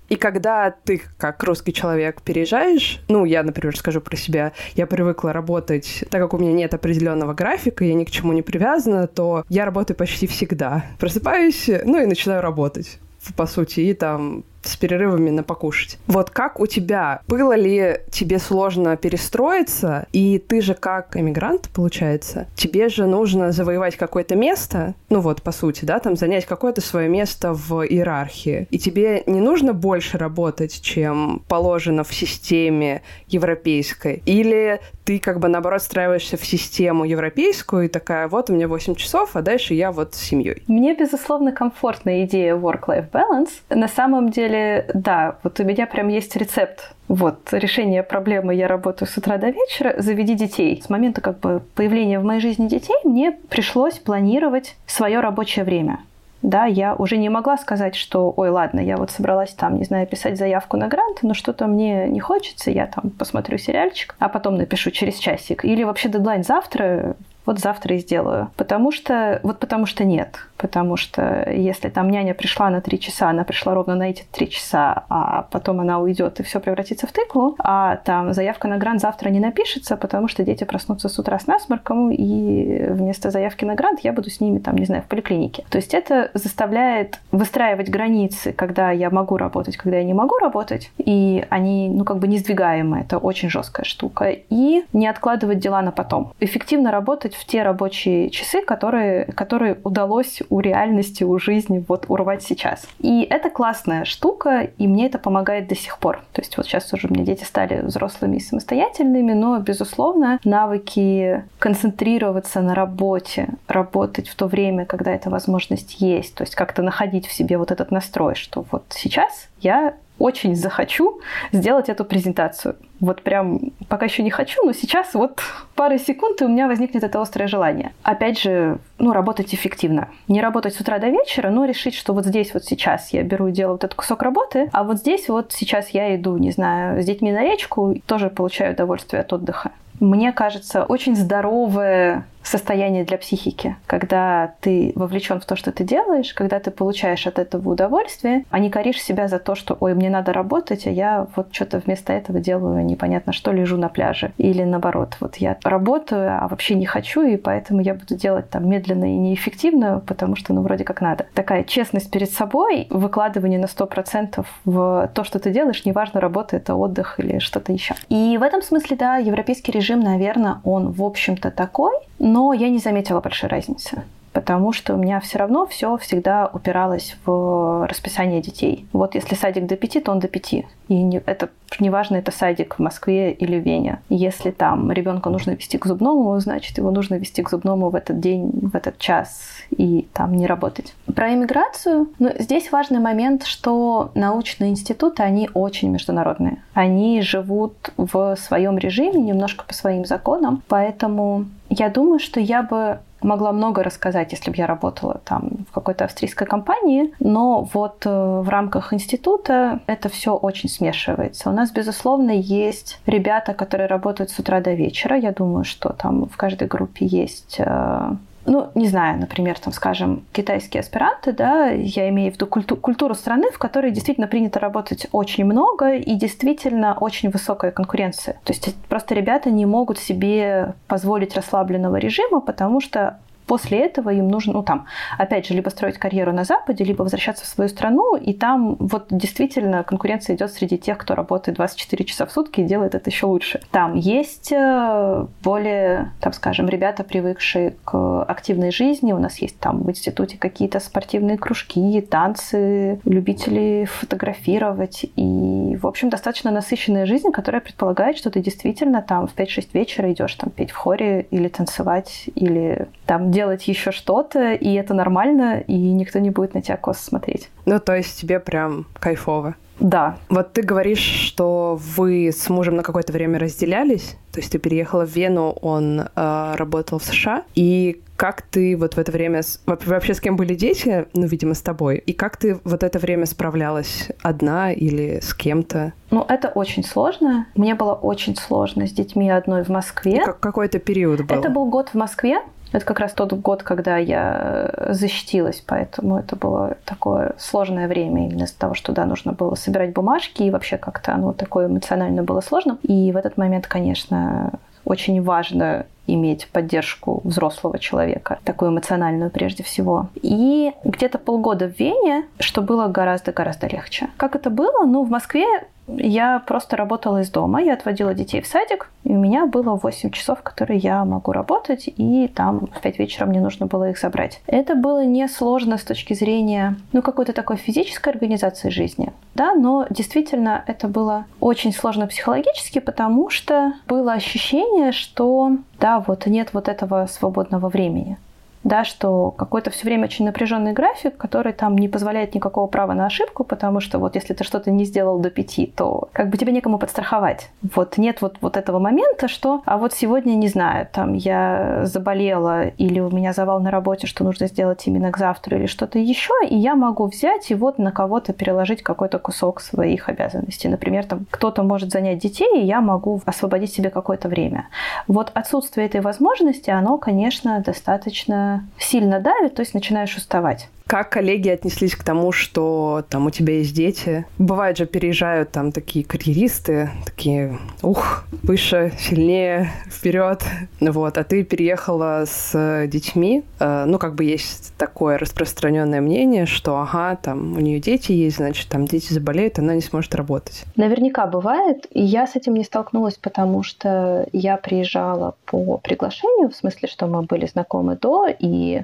[0.08, 5.32] И когда ты, как русский человек, переезжаешь, ну, я, например, скажу про себя, я привыкла
[5.32, 9.44] работать, так как у меня нет определенного графика, я ни к чему не привязана, то
[9.48, 10.84] я работаю почти всегда.
[10.98, 12.98] Просыпаюсь, ну, и начинаю работать
[13.36, 15.98] по сути, и там с перерывами на покушать.
[16.06, 17.20] Вот как у тебя?
[17.28, 20.06] Было ли тебе сложно перестроиться?
[20.12, 25.52] И ты же как эмигрант, получается, тебе же нужно завоевать какое-то место, ну вот, по
[25.52, 28.66] сути, да, там занять какое-то свое место в иерархии.
[28.70, 34.22] И тебе не нужно больше работать, чем положено в системе европейской?
[34.26, 38.94] Или ты как бы наоборот встраиваешься в систему европейскую и такая, вот у меня 8
[38.94, 40.62] часов, а дальше я вот с семьей.
[40.66, 43.50] Мне, безусловно, комфортная идея work-life balance.
[43.68, 46.94] На самом деле деле, да, вот у меня прям есть рецепт.
[47.08, 50.80] Вот, решение проблемы «я работаю с утра до вечера, заведи детей».
[50.82, 55.98] С момента как бы появления в моей жизни детей мне пришлось планировать свое рабочее время.
[56.44, 60.06] Да, я уже не могла сказать, что, ой, ладно, я вот собралась там, не знаю,
[60.06, 64.56] писать заявку на грант, но что-то мне не хочется, я там посмотрю сериальчик, а потом
[64.56, 65.64] напишу через часик.
[65.64, 68.50] Или вообще дедлайн завтра, вот завтра и сделаю.
[68.56, 70.38] Потому что, вот потому что нет.
[70.56, 74.48] Потому что если там няня пришла на три часа, она пришла ровно на эти три
[74.48, 79.00] часа, а потом она уйдет и все превратится в тыкву, а там заявка на грант
[79.00, 83.74] завтра не напишется, потому что дети проснутся с утра с насморком, и вместо заявки на
[83.74, 85.64] грант я буду с ними там, не знаю, в поликлинике.
[85.68, 90.90] То есть это заставляет выстраивать границы, когда я могу работать, когда я не могу работать,
[90.98, 95.82] и они, ну, как бы не сдвигаемые, это очень жесткая штука, и не откладывать дела
[95.82, 96.32] на потом.
[96.40, 102.42] Эффективно работать в те рабочие часы, которые, которые удалось у реальности, у жизни вот урвать
[102.42, 102.86] сейчас.
[102.98, 106.22] И это классная штука, и мне это помогает до сих пор.
[106.32, 111.44] То есть вот сейчас уже у меня дети стали взрослыми и самостоятельными, но, безусловно, навыки
[111.58, 117.26] концентрироваться на работе, работать в то время, когда эта возможность есть, то есть как-то находить
[117.26, 121.20] в себе вот этот настрой, что вот сейчас я очень захочу
[121.52, 122.76] сделать эту презентацию.
[123.00, 125.40] Вот прям пока еще не хочу, но сейчас вот
[125.74, 127.92] пары секунд, и у меня возникнет это острое желание.
[128.02, 130.08] Опять же, ну, работать эффективно.
[130.28, 133.48] Не работать с утра до вечера, но решить, что вот здесь вот сейчас я беру
[133.48, 137.02] и делаю вот этот кусок работы, а вот здесь вот сейчас я иду, не знаю,
[137.02, 143.18] с детьми на речку, тоже получаю удовольствие от отдыха мне кажется, очень здоровое состояние для
[143.18, 148.44] психики, когда ты вовлечен в то, что ты делаешь, когда ты получаешь от этого удовольствие,
[148.50, 151.78] а не коришь себя за то, что «Ой, мне надо работать, а я вот что-то
[151.78, 154.32] вместо этого делаю непонятно что, лежу на пляже».
[154.38, 158.68] Или наоборот, вот я работаю, а вообще не хочу, и поэтому я буду делать там
[158.68, 161.26] медленно и неэффективно, потому что, ну, вроде как надо.
[161.34, 166.74] Такая честность перед собой, выкладывание на 100% в то, что ты делаешь, неважно, работа это
[166.74, 167.94] отдых или что-то еще.
[168.08, 171.94] И в этом смысле, да, европейский режим, наверное, он, в общем-то, такой,
[172.24, 174.02] но я не заметила большой разницы
[174.34, 178.86] потому что у меня все равно все всегда упиралось в расписание детей.
[178.92, 180.66] Вот если садик до пяти, то он до пяти.
[180.88, 184.00] И не, это неважно, это садик в Москве или в Вене.
[184.08, 188.18] Если там ребенка нужно вести к зубному, значит, его нужно вести к зубному в этот
[188.18, 190.94] день, в этот час и там не работать.
[191.14, 192.08] Про иммиграцию.
[192.18, 196.62] Ну, здесь важный момент, что научные институты, они очень международные.
[196.72, 202.98] Они живут в своем режиме, немножко по своим законам, поэтому я думаю, что я бы
[203.24, 208.10] могла много рассказать, если бы я работала там в какой-то австрийской компании, но вот э,
[208.10, 211.50] в рамках института это все очень смешивается.
[211.50, 215.16] У нас, безусловно, есть ребята, которые работают с утра до вечера.
[215.16, 218.10] Я думаю, что там в каждой группе есть э,
[218.46, 223.14] ну, не знаю, например, там, скажем, китайские аспиранты, да, я имею в виду культу- культуру
[223.14, 228.34] страны, в которой действительно принято работать очень много и действительно очень высокая конкуренция.
[228.44, 234.28] То есть просто ребята не могут себе позволить расслабленного режима, потому что После этого им
[234.28, 234.86] нужно, ну там,
[235.18, 239.06] опять же, либо строить карьеру на Западе, либо возвращаться в свою страну, и там вот
[239.10, 243.26] действительно конкуренция идет среди тех, кто работает 24 часа в сутки и делает это еще
[243.26, 243.60] лучше.
[243.70, 249.82] Там есть э, более, там, скажем, ребята, привыкшие к активной жизни, у нас есть там
[249.82, 257.60] в институте какие-то спортивные кружки, танцы, любители фотографировать, и, в общем, достаточно насыщенная жизнь, которая
[257.60, 262.30] предполагает, что ты действительно там в 5-6 вечера идешь там петь в хоре или танцевать,
[262.34, 267.04] или там делать еще что-то, и это нормально, и никто не будет на тебя косо
[267.04, 267.50] смотреть.
[267.66, 269.54] Ну, то есть тебе прям кайфово.
[269.80, 270.18] Да.
[270.28, 275.04] Вот ты говоришь, что вы с мужем на какое-то время разделялись, то есть ты переехала
[275.04, 279.42] в Вену, он э, работал в США, и как ты вот в это время...
[279.66, 281.06] Вообще с кем были дети?
[281.14, 281.98] Ну, видимо, с тобой.
[281.98, 284.08] И как ты вот это время справлялась?
[284.22, 285.92] Одна или с кем-то?
[286.10, 287.46] Ну, это очень сложно.
[287.56, 290.22] Мне было очень сложно с детьми одной в Москве.
[290.24, 291.34] Как, какой-то период был?
[291.34, 292.38] Это был год в Москве.
[292.74, 298.42] Это как раз тот год, когда я защитилась, поэтому это было такое сложное время именно
[298.42, 302.40] из-за того, что да, нужно было собирать бумажки, и вообще как-то оно такое эмоционально было
[302.40, 302.78] сложно.
[302.82, 304.50] И в этот момент, конечно,
[304.84, 310.08] очень важно иметь поддержку взрослого человека, такую эмоциональную прежде всего.
[310.20, 314.08] И где-то полгода в Вене, что было гораздо-гораздо легче.
[314.16, 314.84] Как это было?
[314.84, 315.46] Ну, в Москве
[315.86, 320.10] я просто работала из дома, я отводила детей в садик, и у меня было 8
[320.10, 324.40] часов, которые я могу работать, и там в 5 вечера мне нужно было их забрать.
[324.46, 330.64] Это было несложно с точки зрения, ну, какой-то такой физической организации жизни, да, но действительно
[330.66, 337.06] это было очень сложно психологически, потому что было ощущение, что, да, вот нет вот этого
[337.06, 338.16] свободного времени
[338.64, 343.06] да, что какой-то все время очень напряженный график, который там не позволяет никакого права на
[343.06, 346.52] ошибку, потому что вот если ты что-то не сделал до пяти, то как бы тебе
[346.52, 347.50] некому подстраховать.
[347.62, 352.68] Вот нет вот, вот этого момента, что, а вот сегодня, не знаю, там я заболела
[352.68, 356.32] или у меня завал на работе, что нужно сделать именно к завтра или что-то еще,
[356.48, 360.68] и я могу взять и вот на кого-то переложить какой-то кусок своих обязанностей.
[360.68, 364.68] Например, там кто-то может занять детей, и я могу освободить себе какое-то время.
[365.06, 370.68] Вот отсутствие этой возможности, оно, конечно, достаточно довольно сильно давит, то есть начинаешь уставать.
[370.86, 374.26] Как коллеги отнеслись к тому, что там у тебя есть дети?
[374.36, 380.44] Бывает же, переезжают там такие карьеристы, такие, ух, выше, сильнее, вперед.
[380.80, 383.44] Вот, а ты переехала с детьми.
[383.60, 388.36] Э, ну, как бы есть такое распространенное мнение, что, ага, там у нее дети есть,
[388.36, 390.64] значит, там дети заболеют, она не сможет работать.
[390.76, 391.86] Наверняка бывает.
[391.92, 397.06] И я с этим не столкнулась, потому что я приезжала по приглашению, в смысле, что
[397.06, 398.82] мы были знакомы до, и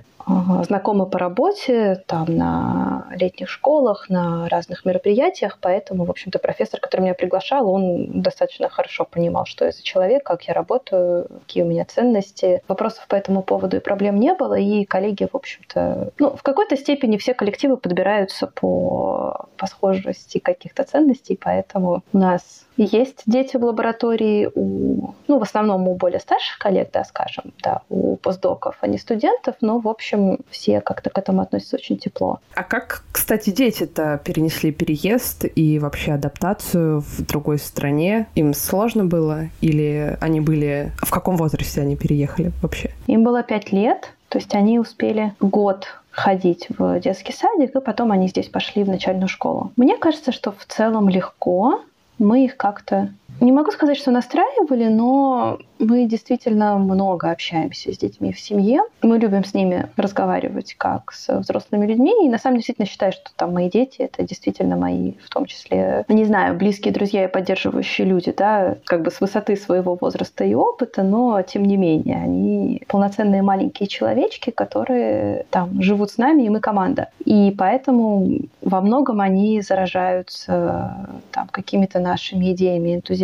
[0.65, 7.03] знакомы по работе, там на летних школах, на разных мероприятиях, поэтому, в общем-то, профессор, который
[7.03, 11.67] меня приглашал, он достаточно хорошо понимал, что я за человек, как я работаю, какие у
[11.67, 12.63] меня ценности.
[12.69, 16.77] Вопросов по этому поводу и проблем не было, и коллеги, в общем-то, ну, в какой-то
[16.77, 23.65] степени все коллективы подбираются по, по схожести каких-то ценностей, поэтому у нас есть дети в
[23.65, 28.87] лаборатории у, ну, в основном у более старших коллег, да, скажем, да, у постдоков, а
[28.87, 32.41] не студентов, но, в общем, все как-то к этому относятся очень тепло.
[32.55, 38.27] А как, кстати, дети-то перенесли переезд и вообще адаптацию в другой стране?
[38.35, 39.49] Им сложно было?
[39.61, 40.93] Или они были...
[41.03, 42.91] В каком возрасте они переехали вообще?
[43.07, 48.13] Им было пять лет, то есть они успели год ходить в детский садик, и потом
[48.13, 49.73] они здесь пошли в начальную школу.
[49.77, 51.81] Мне кажется, что в целом легко,
[52.21, 58.33] мы их как-то не могу сказать, что настраивали, но мы действительно много общаемся с детьми
[58.33, 58.83] в семье.
[59.03, 62.27] Мы любим с ними разговаривать как с взрослыми людьми.
[62.27, 65.47] И на самом деле действительно считаю, что там мои дети— это действительно мои, в том
[65.47, 70.45] числе, не знаю, близкие друзья и поддерживающие люди, да, как бы с высоты своего возраста
[70.45, 76.43] и опыта, но тем не менее они полноценные маленькие человечки, которые там живут с нами,
[76.43, 77.09] и мы команда.
[77.25, 83.20] И поэтому во многом они заражаются там какими-то нашими идеями, энтузиазмом.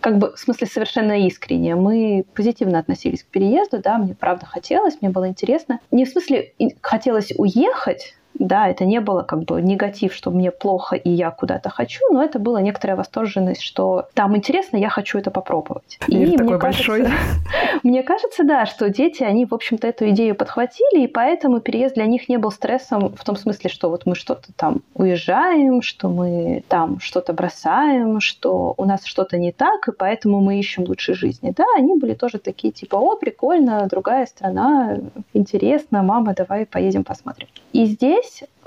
[0.00, 1.74] Как бы в смысле совершенно искренне.
[1.74, 5.80] Мы позитивно относились к переезду, да, мне правда хотелось, мне было интересно.
[5.90, 10.96] Не в смысле хотелось уехать, да, это не было как бы негатив, что мне плохо
[10.96, 15.30] и я куда-то хочу, но это была некоторая восторженность, что там интересно, я хочу это
[15.30, 15.98] попробовать.
[16.08, 17.02] Мир и такой мне большой.
[17.02, 17.20] Кажется,
[17.82, 22.06] мне кажется, да, что дети, они, в общем-то, эту идею подхватили, и поэтому переезд для
[22.06, 26.64] них не был стрессом в том смысле, что вот мы что-то там уезжаем, что мы
[26.68, 31.52] там что-то бросаем, что у нас что-то не так, и поэтому мы ищем лучшей жизни.
[31.56, 34.98] Да, они были тоже такие, типа, о, прикольно, другая страна,
[35.32, 37.48] интересно, мама, давай поедем посмотрим.
[37.72, 38.23] И здесь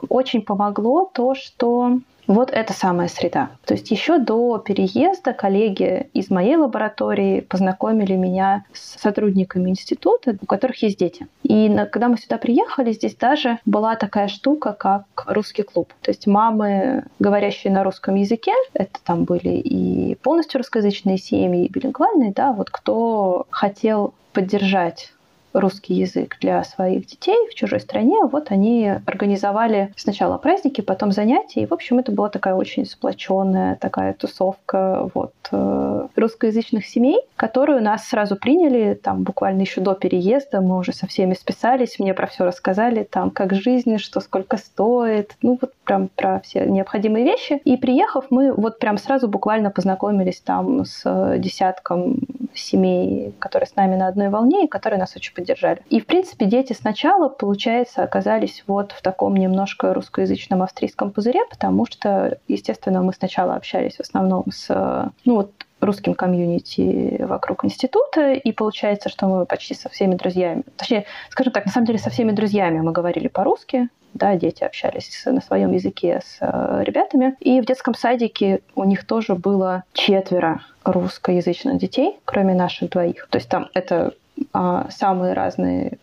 [0.10, 3.52] очень помогло то, что вот эта самая среда.
[3.66, 10.46] То есть еще до переезда коллеги из моей лаборатории познакомили меня с сотрудниками института, у
[10.46, 11.28] которых есть дети.
[11.44, 15.94] И когда мы сюда приехали, здесь даже была такая штука, как русский клуб.
[16.02, 21.70] То есть мамы, говорящие на русском языке, это там были и полностью русскоязычные семьи, и
[21.70, 25.14] билингвальные, да, вот кто хотел поддержать
[25.54, 31.62] русский язык для своих детей в чужой стране, вот они организовали сначала праздники, потом занятия,
[31.62, 37.82] и, в общем, это была такая очень сплоченная такая тусовка вот э, русскоязычных семей, которую
[37.82, 42.28] нас сразу приняли, там буквально еще до переезда, мы уже со всеми списались, мне про
[42.28, 47.62] все рассказали, там, как жизнь, что сколько стоит, ну вот прям про все необходимые вещи.
[47.64, 51.02] И приехав, мы вот прям сразу буквально познакомились там с
[51.40, 52.20] десятком
[52.54, 55.82] семей, которые с нами на одной волне и которые нас очень поддержали.
[55.90, 61.86] И, в принципе, дети сначала, получается, оказались вот в таком немножко русскоязычном австрийском пузыре, потому
[61.86, 68.52] что, естественно, мы сначала общались в основном с, ну вот, русским комьюнити вокруг института, и
[68.52, 72.32] получается, что мы почти со всеми друзьями, точнее, скажем так, на самом деле со всеми
[72.32, 77.36] друзьями мы говорили по-русски, да, дети общались на своем языке с э, ребятами.
[77.40, 83.28] И в детском садике у них тоже было четверо русскоязычных детей, кроме наших двоих.
[83.30, 84.14] То есть там это
[84.54, 85.98] а, самые разные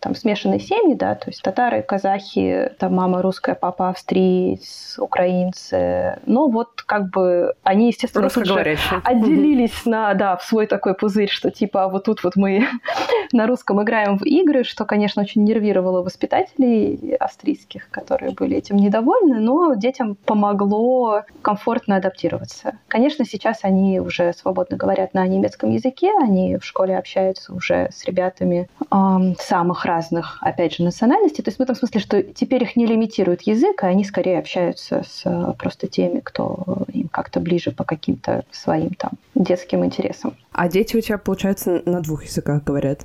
[0.00, 6.18] там смешанные семьи, да, то есть татары, казахи, там мама русская, папа австриец, украинцы.
[6.24, 11.28] Ну вот как бы они, естественно, тут же отделились на, да, в свой такой пузырь,
[11.28, 12.66] что типа вот тут вот мы
[13.32, 19.38] на русском играем в игры, что, конечно, очень нервировало воспитателей австрийских, которые были этим недовольны,
[19.38, 22.78] но детям помогло комфортно адаптироваться.
[22.88, 28.04] Конечно, сейчас они уже свободно говорят на немецком языке, они в школе общаются уже с
[28.04, 31.42] ребятами э, самых разных, опять же, национальностей.
[31.42, 35.02] То есть в этом смысле, что теперь их не лимитирует язык, а они скорее общаются
[35.02, 40.36] с э, просто теми, кто им как-то ближе по каким-то своим там детским интересам.
[40.52, 43.00] А дети у тебя, получается, на двух языках говорят?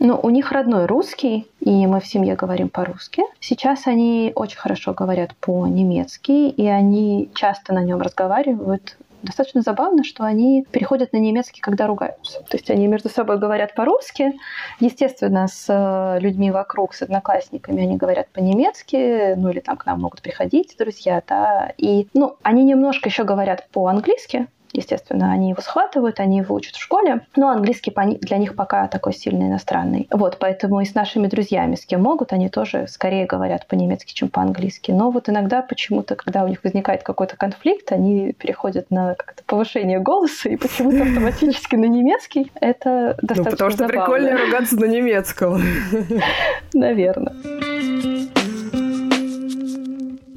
[0.00, 3.22] Ну, у них родной русский, и мы в семье говорим по-русски.
[3.38, 10.24] Сейчас они очень хорошо говорят по-немецки, и они часто на нем разговаривают достаточно забавно, что
[10.24, 12.40] они переходят на немецкий, когда ругаются.
[12.48, 14.32] То есть они между собой говорят по-русски.
[14.80, 20.00] Естественно, с э, людьми вокруг, с одноклассниками они говорят по-немецки, ну или там к нам
[20.00, 21.72] могут приходить друзья, да.
[21.78, 26.80] И, ну, они немножко еще говорят по-английски, Естественно, они его схватывают, они его учат в
[26.80, 30.08] школе, но английский для них пока такой сильно иностранный.
[30.10, 34.28] Вот, поэтому и с нашими друзьями, с кем могут, они тоже скорее говорят по-немецки, чем
[34.28, 34.90] по-английски.
[34.90, 40.00] Но вот иногда почему-то, когда у них возникает какой-то конфликт, они переходят на как-то повышение
[40.00, 42.50] голоса и почему-то автоматически на немецкий.
[42.60, 45.60] Это достаточно Ну, потому что прикольно ругаться на немецком.
[46.72, 47.32] Наверное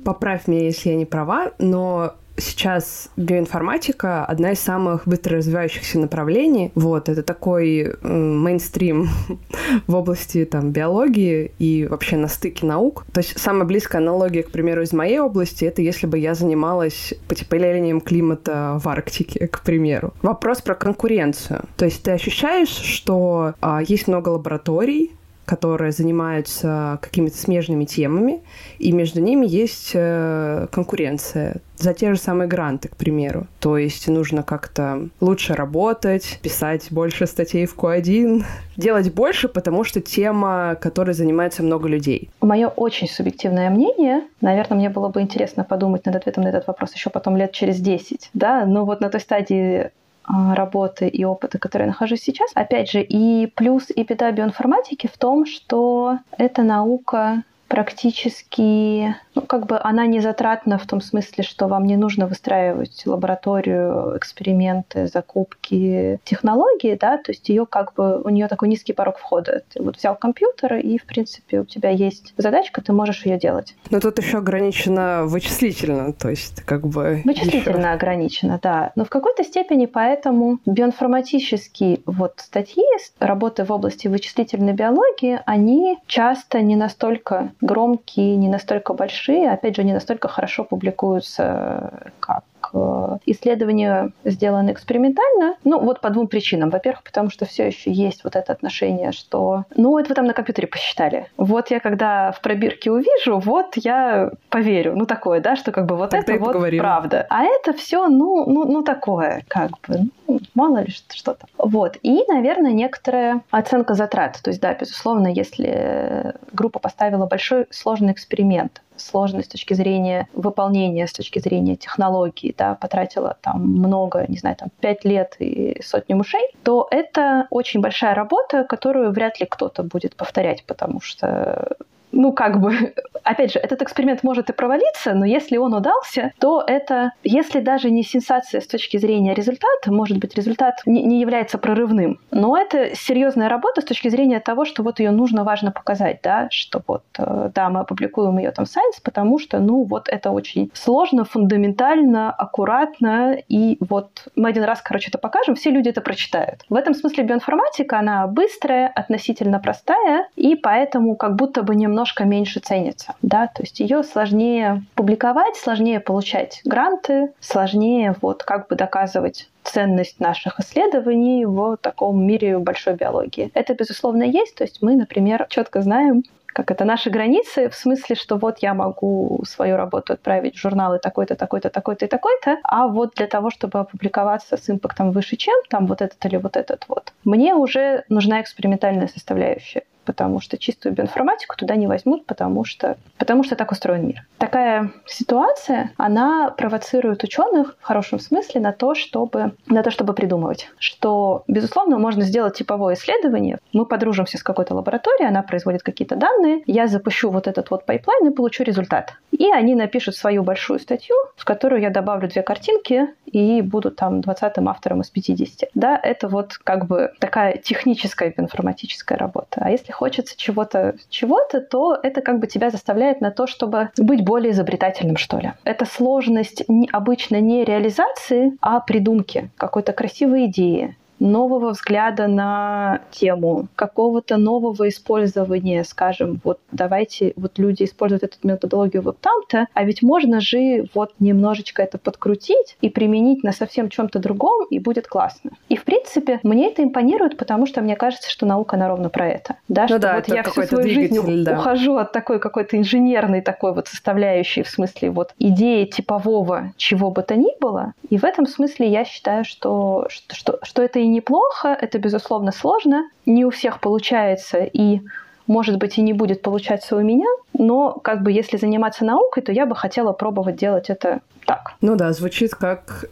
[0.06, 6.72] поправь меня, если я не права, но сейчас биоинформатика одна из самых быстро развивающихся направлений.
[6.76, 9.10] Вот, это такой э, мейнстрим
[9.88, 13.06] в области там, биологии и вообще на стыке наук.
[13.14, 17.14] То есть самая близкая аналогия, к примеру, из моей области, это если бы я занималась
[17.28, 20.14] потеплением климата в Арктике, к примеру.
[20.22, 21.64] Вопрос про конкуренцию.
[21.78, 25.12] То есть ты ощущаешь, что а, есть много лабораторий,
[25.46, 28.42] которые занимаются какими-то смежными темами,
[28.80, 33.48] и между ними есть э, конкуренция за те же самые гранты, к примеру.
[33.60, 38.44] То есть нужно как-то лучше работать, писать больше статей в Q1,
[38.78, 42.30] делать больше, потому что тема, которой занимается много людей.
[42.42, 46.94] Мое очень субъективное мнение, наверное, мне было бы интересно подумать над ответом на этот вопрос
[46.94, 49.92] еще потом лет через 10, да, но вот на той стадии
[50.28, 52.52] работы и опыта, который я нахожусь сейчас.
[52.54, 59.66] Опять же, и плюс и беда биоинформатики в том, что эта наука практически, ну, как
[59.66, 66.20] бы она не затратна в том смысле, что вам не нужно выстраивать лабораторию, эксперименты, закупки,
[66.24, 69.62] технологии, да, то есть ее как бы, у нее такой низкий порог входа.
[69.74, 73.76] Ты вот взял компьютер, и, в принципе, у тебя есть задачка, ты можешь ее делать.
[73.90, 77.22] Но тут еще ограничено вычислительно, то есть как бы...
[77.26, 77.90] Вычислительно еще...
[77.90, 78.92] ограничено, да.
[78.96, 82.84] Но в какой-то степени поэтому биоинформатические вот статьи,
[83.20, 89.84] работы в области вычислительной биологии, они часто не настолько громкие, не настолько большие, опять же,
[89.84, 95.56] не настолько хорошо публикуются, как Э, исследования сделаны экспериментально.
[95.64, 96.70] Ну, вот по двум причинам.
[96.70, 100.34] Во-первых, потому что все еще есть вот это отношение, что, ну, это вы там на
[100.34, 101.28] компьютере посчитали.
[101.38, 104.96] Вот я когда в пробирке увижу, вот я поверю.
[104.96, 106.80] Ну, такое, да, что как бы вот Тогда это вот поговорим.
[106.80, 107.26] правда.
[107.30, 111.46] А это все, ну, ну, ну, такое, как бы, ну, мало ли что-то.
[111.58, 111.98] Вот.
[112.04, 114.40] И, наверное, некоторая оценка затрат.
[114.42, 121.08] То есть, да, безусловно, если группа поставила большой сложный эксперимент, сложность с точки зрения выполнения,
[121.08, 126.14] с точки зрения технологии, да, потратила там много, не знаю, там пять лет и сотни
[126.14, 131.78] мышей, то это очень большая работа, которую вряд ли кто-то будет повторять, потому что
[132.16, 132.94] ну, как бы,
[133.24, 137.92] опять же, этот эксперимент может и провалиться, но если он удался, то это, если даже
[137.92, 142.96] не сенсация с точки зрения результата, может быть, результат не, не является прорывным, но это
[142.96, 147.04] серьезная работа с точки зрения того, что вот ее нужно важно показать, да, что вот,
[147.20, 151.26] э, да, мы опубликуем ее там в Science, потому что, ну, вот это очень сложно,
[151.26, 156.62] фундаментально, аккуратно, и вот мы один раз, короче, это покажем, все люди это прочитают.
[156.70, 162.26] В этом смысле биоинформатика, она быстрая, относительно простая, и поэтому как будто бы немного немножко
[162.26, 163.16] меньше ценится.
[163.22, 163.48] Да?
[163.48, 170.60] То есть ее сложнее публиковать, сложнее получать гранты, сложнее вот как бы доказывать ценность наших
[170.60, 173.50] исследований в таком мире большой биологии.
[173.56, 174.56] Это, безусловно, есть.
[174.56, 178.74] То есть мы, например, четко знаем, как это наши границы, в смысле, что вот я
[178.74, 183.50] могу свою работу отправить в журналы такой-то, такой-то, такой-то и такой-то, а вот для того,
[183.50, 188.06] чтобы опубликоваться с импактом выше, чем там вот этот или вот этот вот, мне уже
[188.10, 193.72] нужна экспериментальная составляющая потому что чистую биоинформатику туда не возьмут, потому что, потому что так
[193.72, 194.26] устроен мир.
[194.38, 200.70] Такая ситуация, она провоцирует ученых в хорошем смысле на то, чтобы, на то, чтобы придумывать,
[200.78, 203.60] что, безусловно, можно сделать типовое исследование.
[203.74, 208.28] Мы подружимся с какой-то лабораторией, она производит какие-то данные, я запущу вот этот вот pipeline
[208.28, 209.14] и получу результат.
[209.32, 214.22] И они напишут свою большую статью, в которую я добавлю две картинки и буду там
[214.22, 215.70] 20-м автором из 50.
[215.74, 219.62] Да, это вот как бы такая техническая информатическая работа.
[219.62, 224.24] А если хочется чего-то, чего-то, то это как бы тебя заставляет на то, чтобы быть
[224.24, 225.54] более изобретательным, что ли.
[225.64, 234.38] Это сложность обычно не реализации, а придумки какой-то красивой идеи, нового взгляда на тему, какого-то
[234.38, 240.42] нового использования, скажем, вот давайте вот люди используют эту методологию вот там-то, а ведь можно
[240.42, 245.52] же вот немножечко это подкрутить и применить на совсем чем-то другом, и будет классно.
[245.70, 249.28] И в принципе, мне это импонирует, потому что мне кажется, что наука, она ровно про
[249.28, 249.56] это.
[249.68, 251.60] Да, ну что да, вот я всю свою жизнь да.
[251.60, 257.22] ухожу от такой какой-то инженерной такой вот составляющей, в смысле вот идеи типового чего бы
[257.24, 257.94] то ни было.
[258.10, 262.52] И в этом смысле я считаю, что, что, что, что это и неплохо, это, безусловно,
[262.52, 263.08] сложно.
[263.28, 265.02] Не у всех получается, и
[265.46, 269.52] может быть, и не будет получаться у меня, но как бы если заниматься наукой, то
[269.52, 271.74] я бы хотела пробовать делать это так.
[271.82, 273.06] Ну да, звучит как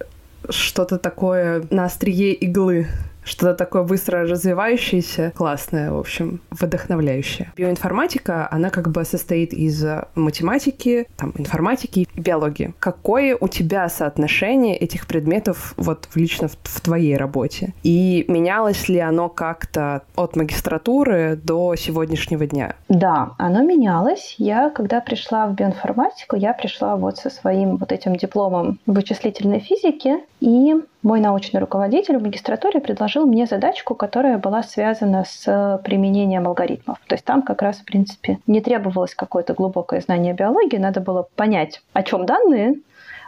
[0.49, 2.87] что-то такое на острие иглы
[3.23, 7.51] что-то такое быстро развивающееся, классное, в общем, вдохновляющее.
[7.55, 12.73] Биоинформатика, она как бы состоит из математики, там, информатики и биологии.
[12.79, 17.73] Какое у тебя соотношение этих предметов вот лично в, в твоей работе?
[17.83, 22.75] И менялось ли оно как-то от магистратуры до сегодняшнего дня?
[22.89, 24.35] Да, оно менялось.
[24.37, 30.17] Я, когда пришла в биоинформатику, я пришла вот со своим вот этим дипломом вычислительной физики,
[30.39, 36.97] и мой научный руководитель в магистратуре предложил мне задачку, которая была связана с применением алгоритмов.
[37.07, 41.27] То есть там как раз, в принципе, не требовалось какое-то глубокое знание биологии, надо было
[41.35, 42.75] понять, о чем данные,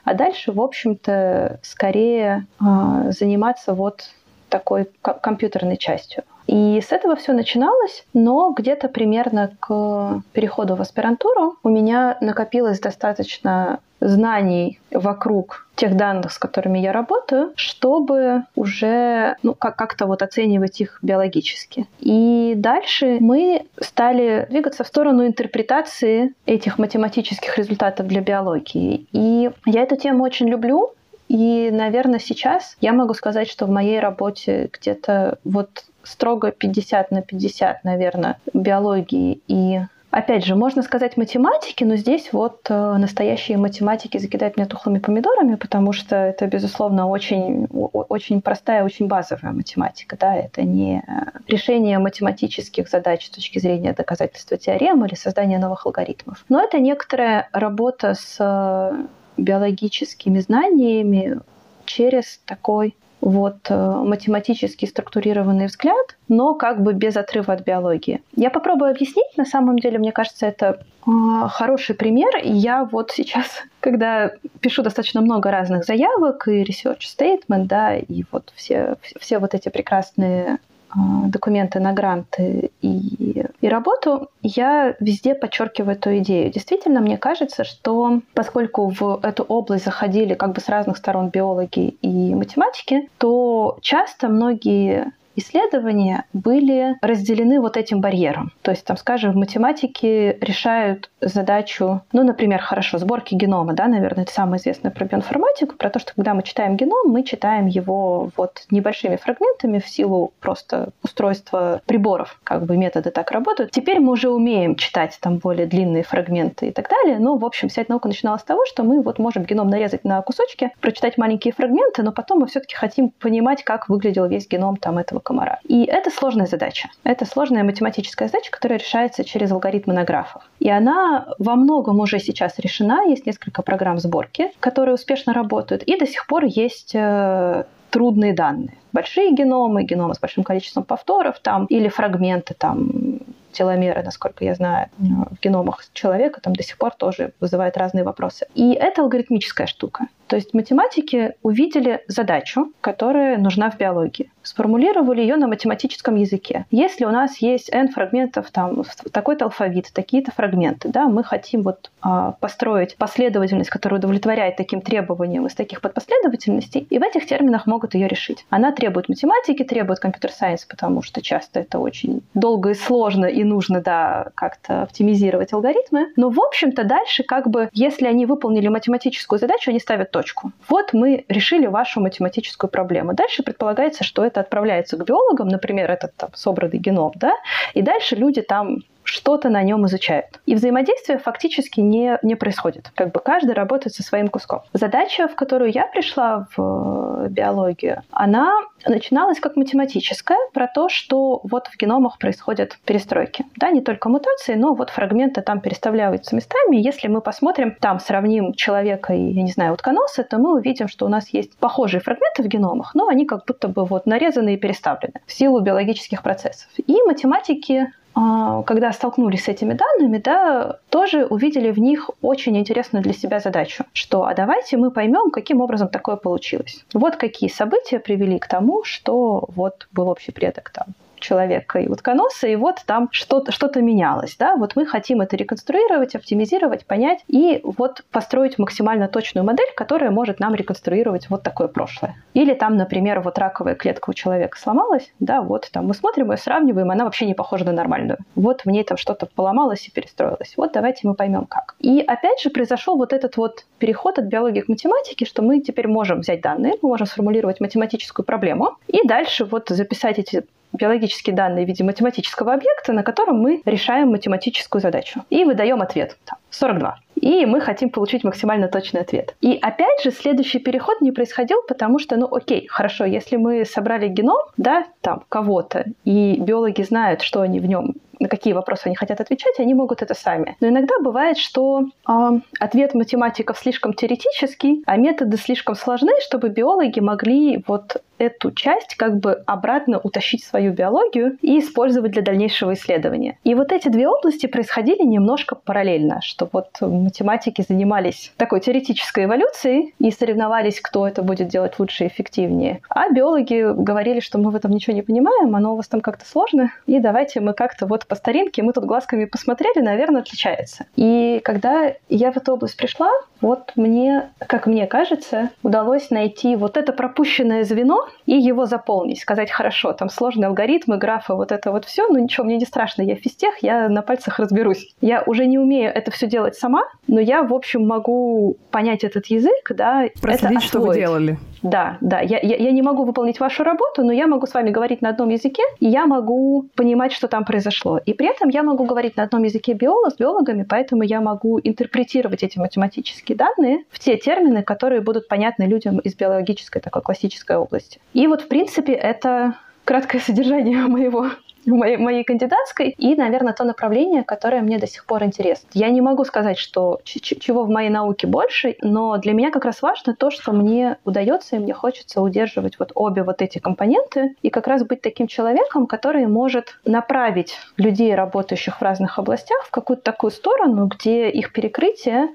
[0.05, 4.09] а дальше, в общем-то, скорее э, заниматься вот
[4.49, 6.23] такой компьютерной частью.
[6.47, 12.79] И с этого все начиналось, но где-то примерно к переходу в аспирантуру у меня накопилось
[12.79, 20.21] достаточно знаний вокруг тех данных, с которыми я работаю, чтобы уже ну, как- как-то вот
[20.21, 21.87] оценивать их биологически.
[21.99, 29.07] И дальше мы стали двигаться в сторону интерпретации этих математических результатов для биологии.
[29.11, 30.91] И я эту тему очень люблю,
[31.27, 37.21] и, наверное, сейчас я могу сказать, что в моей работе где-то вот строго 50 на
[37.21, 39.81] 50, наверное, биологии и
[40.15, 45.55] Опять же, можно сказать математики, но здесь вот э, настоящие математики закидают меня тухлыми помидорами,
[45.55, 50.15] потому что это, безусловно, очень, очень простая, очень базовая математика.
[50.17, 50.33] Да?
[50.33, 51.03] Это не
[51.49, 56.45] решение математических задач с точки зрения доказательства теорем или создания новых алгоритмов.
[56.47, 61.41] Но это некоторая работа с э, биологическими знаниями
[61.83, 68.21] через такой вот э, математически структурированный взгляд, но как бы без отрыва от биологии.
[68.35, 69.37] Я попробую объяснить.
[69.37, 71.11] На самом деле, мне кажется, это э,
[71.49, 72.29] хороший пример.
[72.43, 78.51] Я вот сейчас, когда пишу достаточно много разных заявок и research statement, да, и вот
[78.55, 80.59] все, все вот эти прекрасные
[80.95, 86.51] документы на гранты и, и работу, я везде подчеркиваю эту идею.
[86.51, 91.97] Действительно, мне кажется, что поскольку в эту область заходили как бы с разных сторон биологи
[92.01, 98.51] и математики, то часто многие исследования были разделены вот этим барьером.
[98.61, 104.23] То есть, там, скажем, в математике решают задачу, ну, например, хорошо, сборки генома, да, наверное,
[104.23, 108.29] это самое известное про биоинформатику, про то, что когда мы читаем геном, мы читаем его
[108.37, 113.71] вот небольшими фрагментами в силу просто устройства приборов, как бы методы так работают.
[113.71, 117.69] Теперь мы уже умеем читать там более длинные фрагменты и так далее, но, в общем,
[117.69, 121.17] вся эта наука начиналась с того, что мы вот можем геном нарезать на кусочки, прочитать
[121.17, 125.59] маленькие фрагменты, но потом мы все-таки хотим понимать, как выглядел весь геном там этого комара.
[125.63, 126.89] И это сложная задача.
[127.03, 130.49] Это сложная математическая задача, которая решается через алгоритмы на графах.
[130.59, 133.03] И она во многом уже сейчас решена.
[133.05, 135.83] Есть несколько программ сборки, которые успешно работают.
[135.83, 138.77] И до сих пор есть э, трудные данные.
[138.93, 143.19] Большие геномы, геномы с большим количеством повторов там, или фрагменты там
[143.55, 148.47] теломеры, насколько я знаю, в геномах человека там до сих пор тоже вызывает разные вопросы.
[148.53, 150.07] И это алгоритмическая штука.
[150.27, 156.65] То есть математики увидели задачу, которая нужна в биологии, сформулировали ее на математическом языке.
[156.71, 161.91] Если у нас есть n фрагментов, там такой-то алфавит, такие-то фрагменты, да, мы хотим вот
[162.01, 167.93] а, построить последовательность, которая удовлетворяет таким требованиям из таких подпоследовательностей, и в этих терминах могут
[167.93, 168.45] ее решить.
[168.49, 173.81] Она требует математики, требует компьютер-сайенс, потому что часто это очень долго и сложно, и нужно,
[173.81, 176.07] да, как-то оптимизировать алгоритмы.
[176.15, 180.51] Но, в общем-то, дальше как бы, если они выполнили математическую задачу, они ставят точку.
[180.69, 183.13] Вот мы решили вашу математическую проблему.
[183.13, 187.33] Дальше предполагается, что это отправляется к биологам, например, этот там, собранный геном, да,
[187.73, 190.39] и дальше люди там что-то на нем изучают.
[190.45, 192.91] И взаимодействие фактически не, не происходит.
[192.95, 194.63] Как бы каждый работает со своим куском.
[194.73, 198.51] Задача, в которую я пришла в э, биологию, она
[198.85, 203.45] начиналась как математическая, про то, что вот в геномах происходят перестройки.
[203.55, 206.75] Да, не только мутации, но вот фрагменты там переставляются местами.
[206.77, 211.05] Если мы посмотрим, там сравним человека и, я не знаю, утконоса, то мы увидим, что
[211.05, 214.57] у нас есть похожие фрагменты в геномах, но они как будто бы вот нарезаны и
[214.57, 216.69] переставлены в силу биологических процессов.
[216.77, 223.13] И математики когда столкнулись с этими данными, да, тоже увидели в них очень интересную для
[223.13, 226.85] себя задачу, что а давайте мы поймем, каким образом такое получилось.
[226.93, 230.87] Вот какие события привели к тому, что вот был общий предок там
[231.25, 234.35] человека и утконоса, и вот там что-то что менялось.
[234.37, 234.55] Да?
[234.55, 240.39] Вот мы хотим это реконструировать, оптимизировать, понять и вот построить максимально точную модель, которая может
[240.39, 242.15] нам реконструировать вот такое прошлое.
[242.33, 246.37] Или там, например, вот раковая клетка у человека сломалась, да, вот там мы смотрим ее,
[246.37, 248.17] сравниваем, она вообще не похожа на нормальную.
[248.35, 250.53] Вот в ней там что-то поломалось и перестроилось.
[250.57, 251.75] Вот давайте мы поймем как.
[251.79, 255.87] И опять же произошел вот этот вот переход от биологии к математике, что мы теперь
[255.87, 260.43] можем взять данные, мы можем сформулировать математическую проблему и дальше вот записать эти
[260.73, 265.23] биологические данные в виде математического объекта, на котором мы решаем математическую задачу.
[265.29, 266.17] И выдаем ответ.
[266.25, 266.99] Там, 42.
[267.15, 269.35] И мы хотим получить максимально точный ответ.
[269.41, 274.07] И опять же, следующий переход не происходил, потому что, ну окей, хорошо, если мы собрали
[274.07, 278.95] геном, да, там, кого-то, и биологи знают, что они в нем на какие вопросы они
[278.95, 280.55] хотят отвечать, они могут это сами.
[280.59, 282.11] Но иногда бывает, что э,
[282.59, 289.17] ответ математиков слишком теоретический, а методы слишком сложны, чтобы биологи могли вот эту часть как
[289.17, 293.37] бы обратно утащить свою биологию и использовать для дальнейшего исследования.
[293.43, 299.93] И вот эти две области происходили немножко параллельно, что вот математики занимались такой теоретической эволюцией
[299.99, 302.81] и соревновались, кто это будет делать лучше и эффективнее.
[302.89, 306.25] А биологи говорили, что мы в этом ничего не понимаем, оно у вас там как-то
[306.25, 310.85] сложно, и давайте мы как-то вот по старинке, мы тут глазками посмотрели, наверное, отличается.
[310.95, 313.09] И когда я в эту область пришла,
[313.41, 319.19] вот мне, как мне кажется, удалось найти вот это пропущенное звено и его заполнить.
[319.19, 323.01] Сказать, хорошо, там сложные алгоритмы, графы, вот это вот все, ну ничего, мне не страшно,
[323.01, 324.95] я физтех, я на пальцах разберусь.
[325.01, 329.27] Я уже не умею это все делать сама, но я, в общем, могу понять этот
[329.27, 331.37] язык, да, Проследить, это что вы делали.
[331.65, 332.19] Да, да.
[332.21, 335.09] Я, я, я не могу выполнить вашу работу, но я могу с вами говорить на
[335.09, 337.97] одном языке, и я могу понимать, что там произошло.
[338.05, 341.59] И при этом я могу говорить на одном языке биолог, с биологами, поэтому я могу
[341.63, 347.57] интерпретировать эти математические данные в те термины, которые будут понятны людям из биологической такой классической
[347.57, 347.99] области.
[348.13, 349.55] И вот, в принципе, это
[349.85, 351.31] краткое содержание моего
[351.65, 355.67] моей, моей кандидатской и, наверное, то направление, которое мне до сих пор интересно.
[355.73, 359.81] Я не могу сказать, что чего в моей науке больше, но для меня как раз
[359.81, 364.49] важно то, что мне удается и мне хочется удерживать вот обе вот эти компоненты и
[364.49, 370.03] как раз быть таким человеком, который может направить людей, работающих в разных областях, в какую-то
[370.03, 372.29] такую сторону, где их перекрытие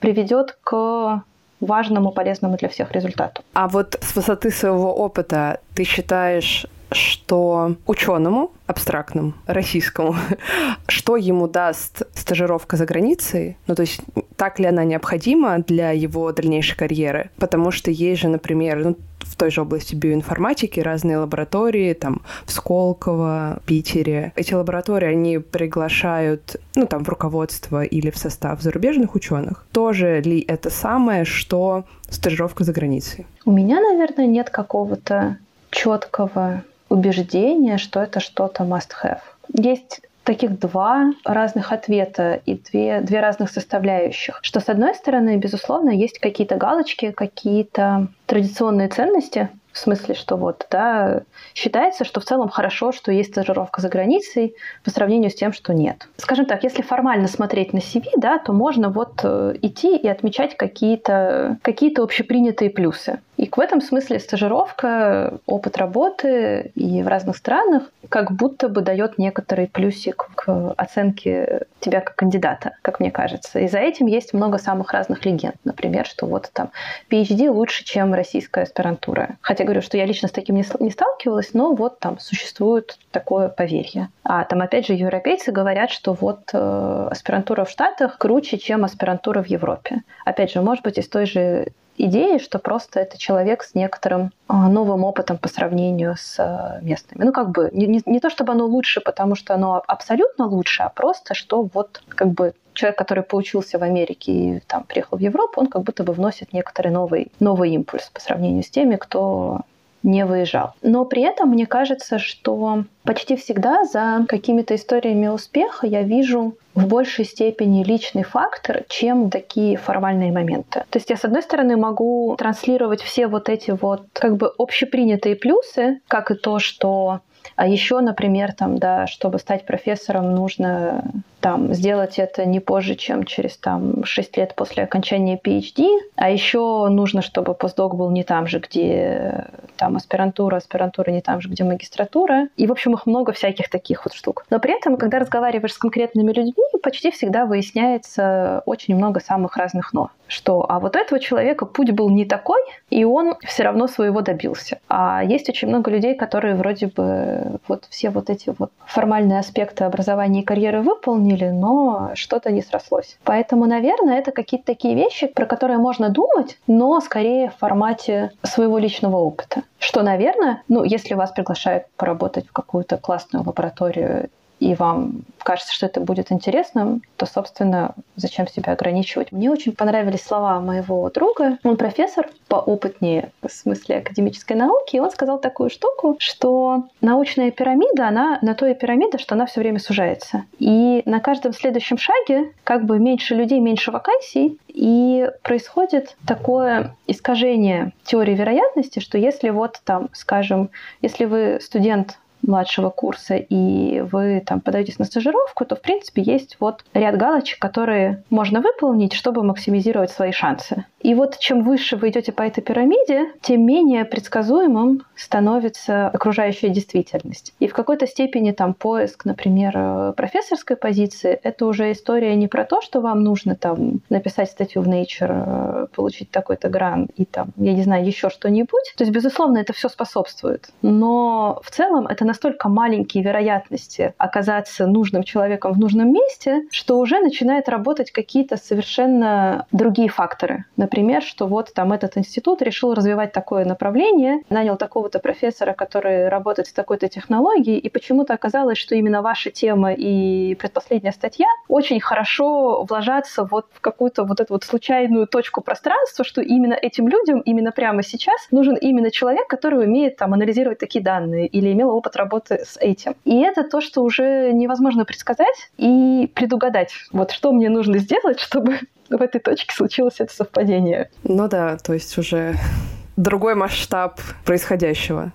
[0.00, 1.22] приведет к
[1.60, 3.42] важному, полезному для всех результату.
[3.54, 10.14] А вот с высоты своего опыта ты считаешь, что ученому, абстрактному, российскому,
[10.88, 14.00] что ему даст стажировка за границей, ну то есть
[14.36, 19.36] так ли она необходима для его дальнейшей карьеры, потому что есть же, например, ну, в
[19.36, 24.32] той же области биоинформатики разные лаборатории, там, в Сколково, Питере.
[24.36, 29.66] Эти лаборатории, они приглашают, ну, там, в руководство или в состав зарубежных ученых.
[29.72, 33.26] Тоже ли это самое, что стажировка за границей?
[33.44, 35.38] У меня, наверное, нет какого-то
[35.70, 39.20] четкого убеждение, что это что-то must-have.
[39.52, 44.40] Есть таких два разных ответа и две, две разных составляющих.
[44.42, 50.66] Что, с одной стороны, безусловно, есть какие-то галочки, какие-то традиционные ценности, в смысле, что вот,
[50.70, 51.22] да,
[51.54, 55.74] считается, что в целом хорошо, что есть стажировка за границей по сравнению с тем, что
[55.74, 56.08] нет.
[56.16, 60.56] Скажем так, если формально смотреть на CV, да, то можно вот э, идти и отмечать
[60.56, 63.20] какие-то какие общепринятые плюсы.
[63.36, 69.18] И в этом смысле стажировка, опыт работы и в разных странах как будто бы дает
[69.18, 73.60] некоторый плюсик к оценке тебя как кандидата, как мне кажется.
[73.60, 75.56] И за этим есть много самых разных легенд.
[75.64, 76.70] Например, что вот там
[77.10, 79.36] PhD лучше, чем российская аспирантура.
[79.40, 83.48] Хотя говорю, что я лично с таким не, не сталкивалась, но вот там существует такое
[83.48, 84.08] поверье.
[84.24, 89.42] А там опять же европейцы говорят, что вот э, аспирантура в Штатах круче, чем аспирантура
[89.42, 90.02] в Европе.
[90.24, 91.68] Опять же, может быть, из той же
[91.98, 97.24] идеи, что просто это человек с некоторым а, новым опытом по сравнению с а, местными.
[97.24, 100.82] Ну, как бы, не, не, не то чтобы оно лучше, потому что оно абсолютно лучше,
[100.82, 105.20] а просто, что вот как бы человек, который поучился в Америке и там приехал в
[105.20, 109.62] Европу, он как будто бы вносит некоторый новый, новый импульс по сравнению с теми, кто
[110.06, 110.72] не выезжал.
[110.82, 116.86] Но при этом мне кажется, что почти всегда за какими-то историями успеха я вижу в
[116.86, 120.84] большей степени личный фактор, чем такие формальные моменты.
[120.90, 125.36] То есть я, с одной стороны, могу транслировать все вот эти вот как бы общепринятые
[125.36, 127.20] плюсы, как и то, что
[127.54, 131.04] а еще, например, там, да, чтобы стать профессором, нужно
[131.46, 135.86] там, сделать это не позже, чем через там, 6 лет после окончания PhD,
[136.16, 141.40] а еще нужно, чтобы постдок был не там же, где там аспирантура, аспирантура не там
[141.40, 142.48] же, где магистратура.
[142.56, 144.44] И, в общем, их много всяких таких вот штук.
[144.50, 149.92] Но при этом, когда разговариваешь с конкретными людьми, почти всегда выясняется очень много самых разных
[149.92, 150.10] «но».
[150.28, 154.80] Что, а вот этого человека путь был не такой, и он все равно своего добился.
[154.88, 159.84] А есть очень много людей, которые вроде бы вот все вот эти вот формальные аспекты
[159.84, 163.18] образования и карьеры выполнили, но что-то не срослось.
[163.24, 168.78] Поэтому, наверное, это какие-то такие вещи, про которые можно думать, но скорее в формате своего
[168.78, 169.62] личного опыта.
[169.78, 175.86] Что, наверное, ну, если вас приглашают поработать в какую-то классную лабораторию и вам кажется, что
[175.86, 179.30] это будет интересным, то, собственно, зачем себя ограничивать?
[179.30, 181.58] Мне очень понравились слова моего друга.
[181.62, 188.08] Он профессор, поопытнее в смысле академической науки, и он сказал такую штуку, что научная пирамида,
[188.08, 190.44] она на то и пирамида, что она все время сужается.
[190.58, 197.92] И на каждом следующем шаге как бы меньше людей, меньше вакансий, и происходит такое искажение
[198.04, 200.70] теории вероятности, что если вот там, скажем,
[201.02, 206.56] если вы студент младшего курса, и вы там подаетесь на стажировку, то, в принципе, есть
[206.60, 210.84] вот ряд галочек, которые можно выполнить, чтобы максимизировать свои шансы.
[211.00, 217.54] И вот чем выше вы идете по этой пирамиде, тем менее предсказуемым становится окружающая действительность.
[217.60, 222.80] И в какой-то степени там поиск, например, профессорской позиции, это уже история не про то,
[222.82, 227.82] что вам нужно там написать статью в Nature, получить такой-то грант и там, я не
[227.82, 228.94] знаю, еще что-нибудь.
[228.96, 230.68] То есть, безусловно, это все способствует.
[230.82, 237.20] Но в целом это настолько маленькие вероятности оказаться нужным человеком в нужном месте, что уже
[237.20, 240.64] начинает работать какие-то совершенно другие факторы.
[240.76, 246.68] Например, что вот там этот институт решил развивать такое направление, нанял такого-то профессора, который работает
[246.68, 252.84] с такой-то технологией, и почему-то оказалось, что именно ваша тема и предпоследняя статья очень хорошо
[252.88, 257.72] вложатся вот в какую-то вот эту вот случайную точку пространства, что именно этим людям именно
[257.72, 262.64] прямо сейчас нужен именно человек, который умеет там анализировать такие данные или имел опыт работы
[262.64, 263.14] с этим.
[263.24, 266.92] И это то, что уже невозможно предсказать и предугадать.
[267.12, 271.10] Вот что мне нужно сделать, чтобы в этой точке случилось это совпадение.
[271.22, 272.56] Ну да, то есть уже
[273.16, 275.32] другой масштаб происходящего.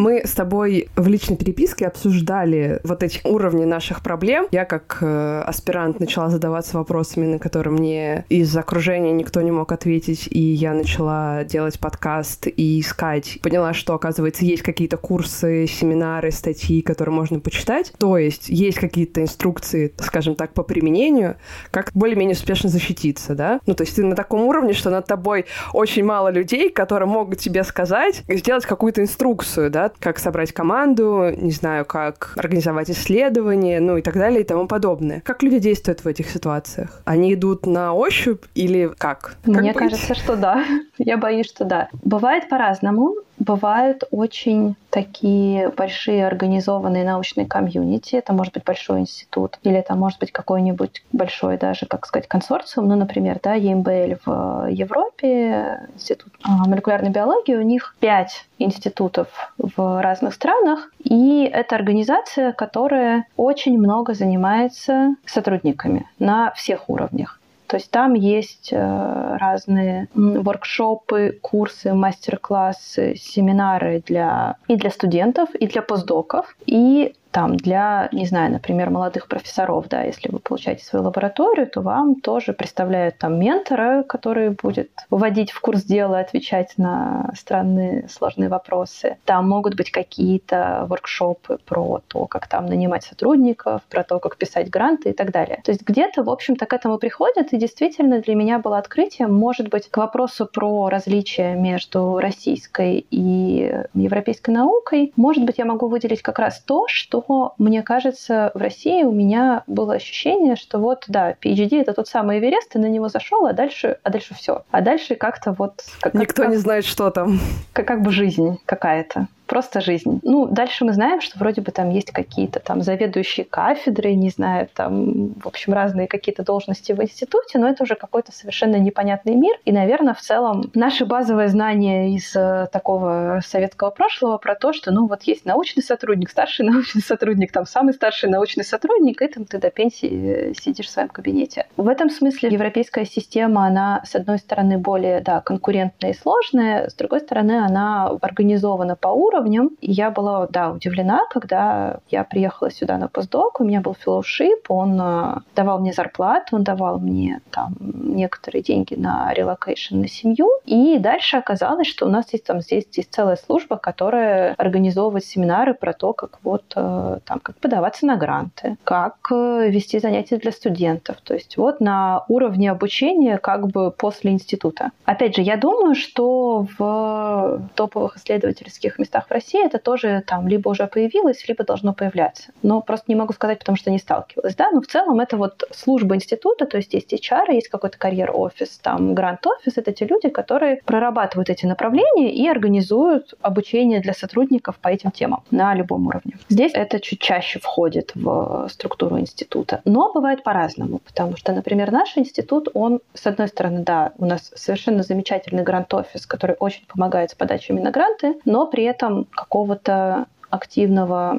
[0.00, 4.46] Мы с тобой в личной переписке обсуждали вот эти уровни наших проблем.
[4.50, 9.72] Я как э, аспирант начала задаваться вопросами, на которые мне из окружения никто не мог
[9.72, 13.40] ответить, и я начала делать подкаст и искать.
[13.42, 17.92] Поняла, что, оказывается, есть какие-то курсы, семинары, статьи, которые можно почитать.
[17.98, 21.36] То есть есть какие-то инструкции, скажем так, по применению,
[21.70, 23.60] как более-менее успешно защититься, да?
[23.66, 25.44] Ну, то есть ты на таком уровне, что над тобой
[25.74, 31.50] очень мало людей, которые могут тебе сказать, сделать какую-то инструкцию, да, как собрать команду, не
[31.50, 35.20] знаю, как организовать исследования, ну и так далее и тому подобное.
[35.20, 37.00] Как люди действуют в этих ситуациях?
[37.04, 39.36] Они идут на ощупь или как?
[39.44, 40.64] Мне как кажется, что да.
[40.98, 41.88] Я боюсь, что да.
[42.04, 48.16] Бывает по-разному бывают очень такие большие организованные научные комьюнити.
[48.16, 52.88] Это может быть большой институт, или это может быть какой-нибудь большой даже, как сказать, консорциум.
[52.88, 60.02] Ну, например, да, EMBL в Европе, Институт а, молекулярной биологии, у них пять институтов в
[60.02, 67.39] разных странах, и это организация, которая очень много занимается сотрудниками на всех уровнях.
[67.70, 75.68] То есть там есть э, разные воркшопы, курсы, мастер-классы, семинары для, и для студентов, и
[75.68, 76.56] для постдоков.
[76.66, 81.80] И там для, не знаю, например, молодых профессоров, да, если вы получаете свою лабораторию, то
[81.80, 88.48] вам тоже представляют там ментора, который будет вводить в курс дела, отвечать на странные сложные
[88.48, 89.18] вопросы.
[89.24, 94.70] Там могут быть какие-то воркшопы про то, как там нанимать сотрудников, про то, как писать
[94.70, 95.60] гранты и так далее.
[95.64, 99.68] То есть где-то, в общем-то, к этому приходят, и действительно для меня было открытием, может
[99.68, 106.22] быть, к вопросу про различия между российской и европейской наукой, может быть, я могу выделить
[106.22, 111.04] как раз то, что но мне кажется, в России у меня было ощущение, что вот,
[111.08, 114.62] да, PhD— это тот самый Эверест, ты на него зашел, а дальше, а дальше все.
[114.70, 115.84] А дальше как-то вот...
[116.00, 117.40] Как, Никто как, не знает, что там.
[117.72, 120.20] Как, как бы жизнь какая-то просто жизнь.
[120.22, 124.68] Ну, дальше мы знаем, что вроде бы там есть какие-то там заведующие кафедры, не знаю,
[124.72, 129.56] там, в общем, разные какие-то должности в институте, но это уже какой-то совершенно непонятный мир.
[129.64, 134.92] И, наверное, в целом наши базовые знания из э, такого советского прошлого про то, что,
[134.92, 139.46] ну, вот есть научный сотрудник, старший научный сотрудник, там, самый старший научный сотрудник, и там
[139.46, 141.66] ты до пенсии сидишь в своем кабинете.
[141.76, 146.94] В этом смысле европейская система, она, с одной стороны, более, да, конкурентная и сложная, с
[146.94, 149.70] другой стороны, она организована по уровню, уровнем.
[149.80, 154.64] И я была, да, удивлена, когда я приехала сюда на постдок, у меня был fellowship,
[154.68, 160.48] он э, давал мне зарплату, он давал мне там некоторые деньги на relocation на семью.
[160.66, 165.74] И дальше оказалось, что у нас есть там здесь есть целая служба, которая организовывает семинары
[165.74, 170.52] про то, как вот э, там как подаваться на гранты, как э, вести занятия для
[170.52, 171.16] студентов.
[171.22, 174.90] То есть вот на уровне обучения как бы после института.
[175.04, 180.68] Опять же, я думаю, что в топовых исследовательских местах в России это тоже там либо
[180.68, 182.50] уже появилось, либо должно появляться.
[182.62, 184.56] Но просто не могу сказать, потому что не сталкивалась.
[184.56, 184.70] Да?
[184.72, 189.14] Но в целом это вот служба института, то есть есть HR, есть какой-то карьер-офис, там
[189.14, 189.78] грант-офис.
[189.78, 195.44] Это те люди, которые прорабатывают эти направления и организуют обучение для сотрудников по этим темам
[195.52, 196.36] на любом уровне.
[196.48, 199.80] Здесь это чуть чаще входит в структуру института.
[199.84, 204.50] Но бывает по-разному, потому что, например, наш институт, он, с одной стороны, да, у нас
[204.56, 211.38] совершенно замечательный грант-офис, который очень помогает с подачами на гранты, но при этом какого-то активного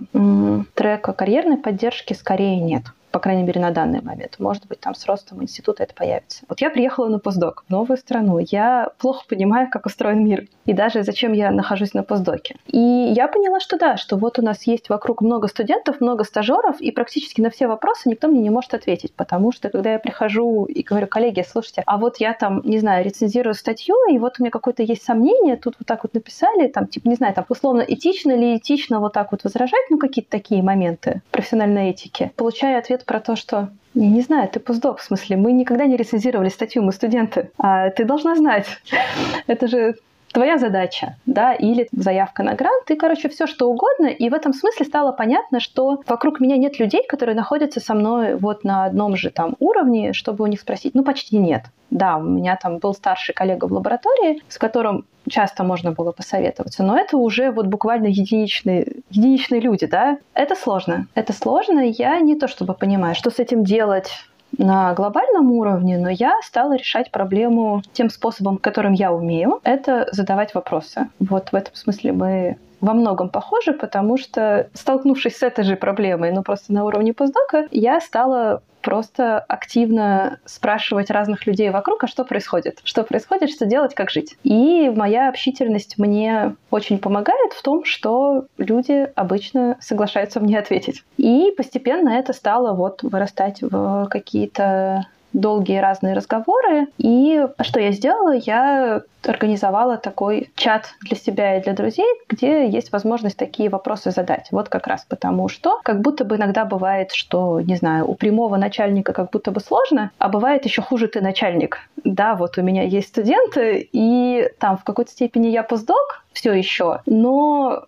[0.73, 4.35] трека карьерной поддержки скорее нет по крайней мере, на данный момент.
[4.39, 6.43] Может быть, там с ростом института это появится.
[6.47, 8.39] Вот я приехала на постдок в новую страну.
[8.39, 10.47] Я плохо понимаю, как устроен мир.
[10.65, 12.55] И даже зачем я нахожусь на постдоке.
[12.67, 16.79] И я поняла, что да, что вот у нас есть вокруг много студентов, много стажеров,
[16.79, 19.13] и практически на все вопросы никто мне не может ответить.
[19.13, 23.03] Потому что, когда я прихожу и говорю, коллеги, слушайте, а вот я там, не знаю,
[23.03, 26.87] рецензирую статью, и вот у меня какое-то есть сомнение, тут вот так вот написали, там,
[26.87, 30.63] типа, не знаю, там, условно, этично ли этично вот так вот возражать, ну, какие-то такие
[30.63, 32.31] моменты профессиональной этики.
[32.35, 35.97] Получаю ответ про то, что я не знаю, ты постдок, в смысле, мы никогда не
[35.97, 38.67] рецензировали статью, мы студенты, а ты должна знать.
[39.47, 39.95] Это же
[40.31, 44.07] твоя задача, да, или заявка на грант, и, короче, все что угодно.
[44.07, 48.35] И в этом смысле стало понятно, что вокруг меня нет людей, которые находятся со мной
[48.35, 50.95] вот на одном же там уровне, чтобы у них спросить.
[50.95, 51.65] Ну, почти нет.
[51.89, 56.83] Да, у меня там был старший коллега в лаборатории, с которым часто можно было посоветоваться,
[56.83, 60.17] но это уже вот буквально единичные, единичные люди, да.
[60.33, 61.07] Это сложно.
[61.13, 61.81] Это сложно.
[61.81, 64.09] Я не то чтобы понимаю, что с этим делать,
[64.57, 70.53] на глобальном уровне, но я стала решать проблему тем способом, которым я умею, это задавать
[70.53, 71.07] вопросы.
[71.19, 76.31] Вот в этом смысле мы во многом похожи, потому что, столкнувшись с этой же проблемой,
[76.31, 82.23] но просто на уровне постдока, я стала просто активно спрашивать разных людей вокруг, а что
[82.25, 82.79] происходит?
[82.83, 84.37] Что происходит, что делать, как жить?
[84.43, 91.03] И моя общительность мне очень помогает в том, что люди обычно соглашаются мне ответить.
[91.17, 96.87] И постепенно это стало вот вырастать в какие-то долгие разные разговоры.
[96.97, 98.33] И что я сделала?
[98.33, 104.47] Я организовала такой чат для себя и для друзей, где есть возможность такие вопросы задать.
[104.51, 108.57] Вот как раз потому, что как будто бы иногда бывает, что, не знаю, у прямого
[108.57, 111.79] начальника как будто бы сложно, а бывает еще хуже ты начальник.
[112.03, 117.01] Да, вот у меня есть студенты, и там в какой-то степени я постдок все еще,
[117.05, 117.85] но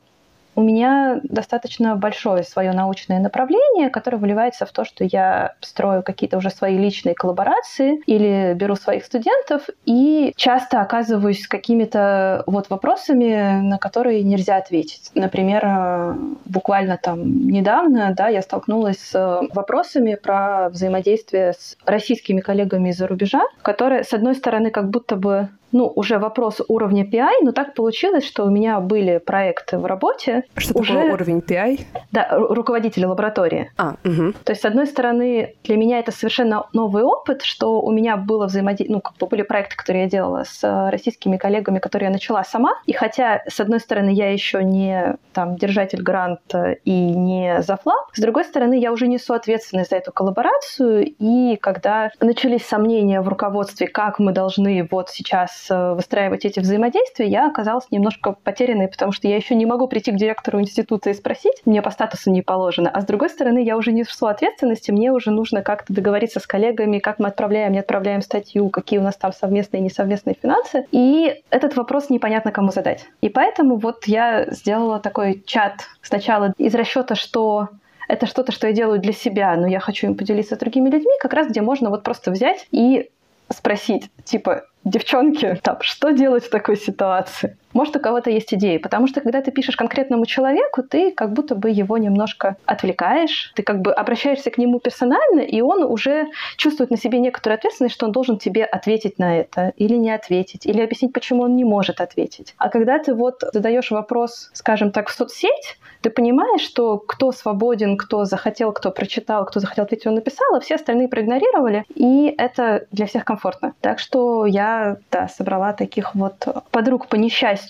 [0.56, 6.38] у меня достаточно большое свое научное направление, которое выливается в то, что я строю какие-то
[6.38, 13.62] уже свои личные коллаборации или беру своих студентов и часто оказываюсь с какими-то вот вопросами,
[13.62, 15.12] на которые нельзя ответить.
[15.16, 22.90] Например, э, буквально там недавно да, я столкнулась с вопросами про взаимодействие с российскими коллегами
[22.90, 27.52] из-за рубежа, которые, с одной стороны, как будто бы ну, уже вопрос уровня PI, но
[27.52, 30.44] так получилось, что у меня были проекты в работе.
[30.56, 30.94] Что уже...
[30.94, 31.82] такое уровень PI?
[32.12, 33.72] Да, руководителя лаборатории.
[33.78, 34.34] А, угу.
[34.44, 38.46] То есть, с одной стороны, для меня это совершенно новый опыт, что у меня было
[38.46, 42.14] взаимодействие, ну, как бы были проекты, которые я делала с э, российскими коллегами, которые я
[42.14, 42.76] начала сама.
[42.86, 48.20] И хотя, с одной стороны, я еще не там держатель гранта и не зафлап, с
[48.22, 51.16] другой стороны, я уже несу ответственность за эту коллаборацию.
[51.18, 57.28] И когда начались сомнения в руководстве, как мы должны вот сейчас Э, выстраивать эти взаимодействия,
[57.28, 61.14] я оказалась немножко потерянной, потому что я еще не могу прийти к директору института и
[61.14, 62.90] спросить, мне по статусу не положено.
[62.90, 67.00] А с другой стороны, я уже несу ответственности, мне уже нужно как-то договориться с коллегами,
[67.00, 70.86] как мы отправляем, не отправляем статью, какие у нас там совместные и несовместные финансы.
[70.92, 73.06] И этот вопрос непонятно кому задать.
[73.22, 77.70] И поэтому вот я сделала такой чат сначала из расчета, что
[78.08, 81.12] это что-то, что я делаю для себя, но я хочу им поделиться с другими людьми,
[81.20, 83.10] как раз где можно вот просто взять и
[83.50, 87.58] спросить, типа, девчонки, там, что делать в такой ситуации?
[87.74, 91.56] Может, у кого-то есть идеи, потому что когда ты пишешь конкретному человеку, ты как будто
[91.56, 96.92] бы его немножко отвлекаешь, ты как бы обращаешься к нему персонально, и он уже чувствует
[96.92, 100.82] на себе некоторую ответственность, что он должен тебе ответить на это, или не ответить, или
[100.82, 102.54] объяснить, почему он не может ответить.
[102.58, 107.98] А когда ты вот задаешь вопрос, скажем так, в соцсеть, ты понимаешь, что кто свободен,
[107.98, 112.86] кто захотел, кто прочитал, кто захотел ответить, он написал, а все остальные проигнорировали, и это
[112.92, 113.74] для всех комфортно.
[113.82, 117.63] Так что я, да, собрала таких вот подруг по несчастью,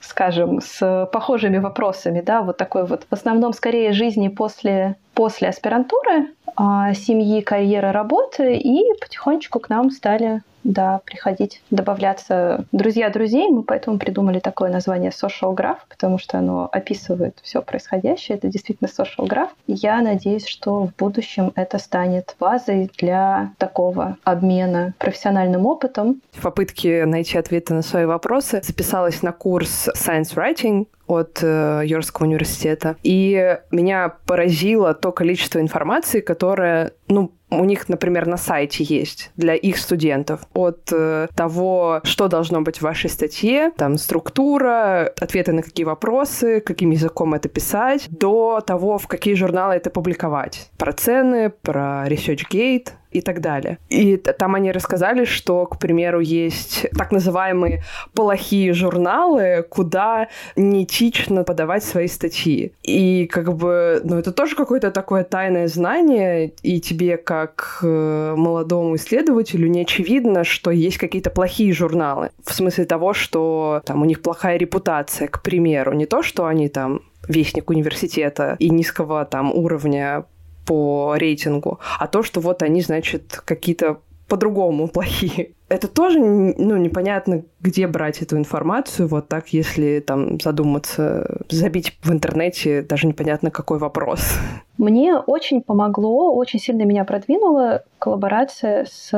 [0.00, 6.28] скажем, с похожими вопросами, да, вот такой вот, в основном, скорее, жизни после, после аспирантуры,
[6.56, 13.48] а, семьи, карьеры, работы, и потихонечку к нам стали да, приходить, добавляться друзья друзей.
[13.50, 18.38] Мы поэтому придумали такое название social graph, потому что оно описывает все происходящее.
[18.38, 19.50] Это действительно social graph.
[19.66, 26.22] Я надеюсь, что в будущем это станет базой для такого обмена профессиональным опытом.
[26.32, 32.26] В попытке найти ответы на свои вопросы записалась на курс Science Writing от э, Йоркского
[32.26, 32.96] университета.
[33.02, 39.54] И меня поразило то количество информации, которое, ну, у них, например, на сайте есть для
[39.54, 40.40] их студентов.
[40.54, 46.60] От э, того, что должно быть в вашей статье, там структура, ответы на какие вопросы,
[46.60, 50.70] каким языком это писать, до того, в какие журналы это публиковать.
[50.78, 53.78] Про цены, про ResearchGate, и так далее.
[53.88, 61.84] И там они рассказали, что, к примеру, есть так называемые плохие журналы, куда неэтично подавать
[61.84, 62.72] свои статьи.
[62.82, 68.96] И как бы, ну, это тоже какое-то такое тайное знание, и тебе, как э, молодому
[68.96, 72.30] исследователю, не очевидно, что есть какие-то плохие журналы.
[72.44, 75.92] В смысле того, что там у них плохая репутация, к примеру.
[75.92, 80.24] Не то, что они там вестник университета и низкого там уровня
[80.66, 83.98] по рейтингу, а то, что вот они, значит, какие-то
[84.28, 85.50] по-другому плохие.
[85.68, 92.12] Это тоже, ну, непонятно, где брать эту информацию, вот так, если там задуматься, забить в
[92.12, 94.20] интернете, даже непонятно, какой вопрос.
[94.78, 99.10] Мне очень помогло, очень сильно меня продвинула коллаборация с...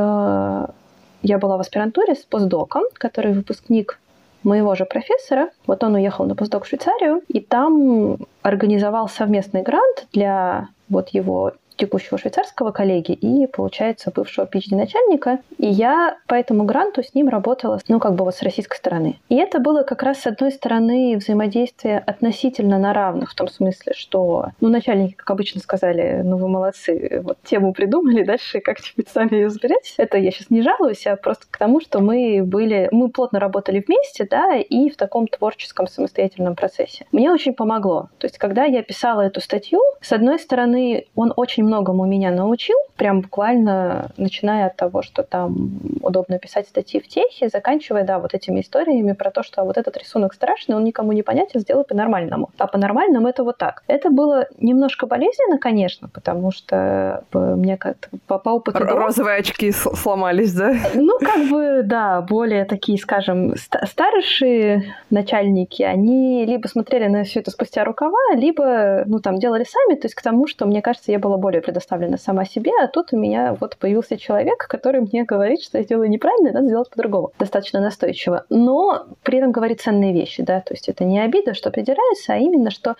[1.22, 3.99] Я была в аспирантуре с постдоком, который выпускник
[4.44, 5.51] моего же профессора.
[5.66, 11.53] Вот он уехал на постдок в Швейцарию, и там организовал совместный грант для вот его
[11.76, 15.40] текущего швейцарского коллеги и, получается, бывшего PhD-начальника.
[15.58, 19.18] И я по этому гранту с ним работала, ну, как бы вот с российской стороны.
[19.28, 23.92] И это было как раз, с одной стороны, взаимодействие относительно на равных, в том смысле,
[23.94, 29.34] что, ну, начальники, как обычно, сказали, ну, вы молодцы, вот тему придумали, дальше как-нибудь сами
[29.34, 29.94] ее разберете.
[29.98, 33.84] Это я сейчас не жалуюсь, а просто к тому, что мы были, мы плотно работали
[33.86, 37.06] вместе, да, и в таком творческом самостоятельном процессе.
[37.12, 38.08] Мне очень помогло.
[38.18, 42.76] То есть, когда я писала эту статью, с одной стороны, он очень многому меня научил,
[42.96, 48.34] прям буквально начиная от того, что там удобно писать статьи в техе, заканчивая, да, вот
[48.34, 52.50] этими историями про то, что вот этот рисунок страшный, он никому не понятен, сделай по-нормальному.
[52.58, 53.82] А по-нормальному это вот так.
[53.86, 58.78] Это было немножко болезненно, конечно, потому что мне как-то по, по опыту...
[58.78, 60.74] Р- розовые очки сломались, да?
[60.94, 63.54] Ну, как бы, да, более такие, скажем,
[63.84, 69.98] старшие начальники, они либо смотрели на все это спустя рукава, либо, ну, там, делали сами,
[69.98, 72.88] то есть к тому, что, мне кажется, я была более более предоставлена сама себе, а
[72.88, 76.66] тут у меня вот появился человек, который мне говорит, что я делаю неправильно, и надо
[76.66, 77.32] сделать по-другому.
[77.38, 78.44] Достаточно настойчиво.
[78.50, 82.36] Но при этом говорит ценные вещи, да, то есть это не обида, что придирается, а
[82.36, 82.96] именно, что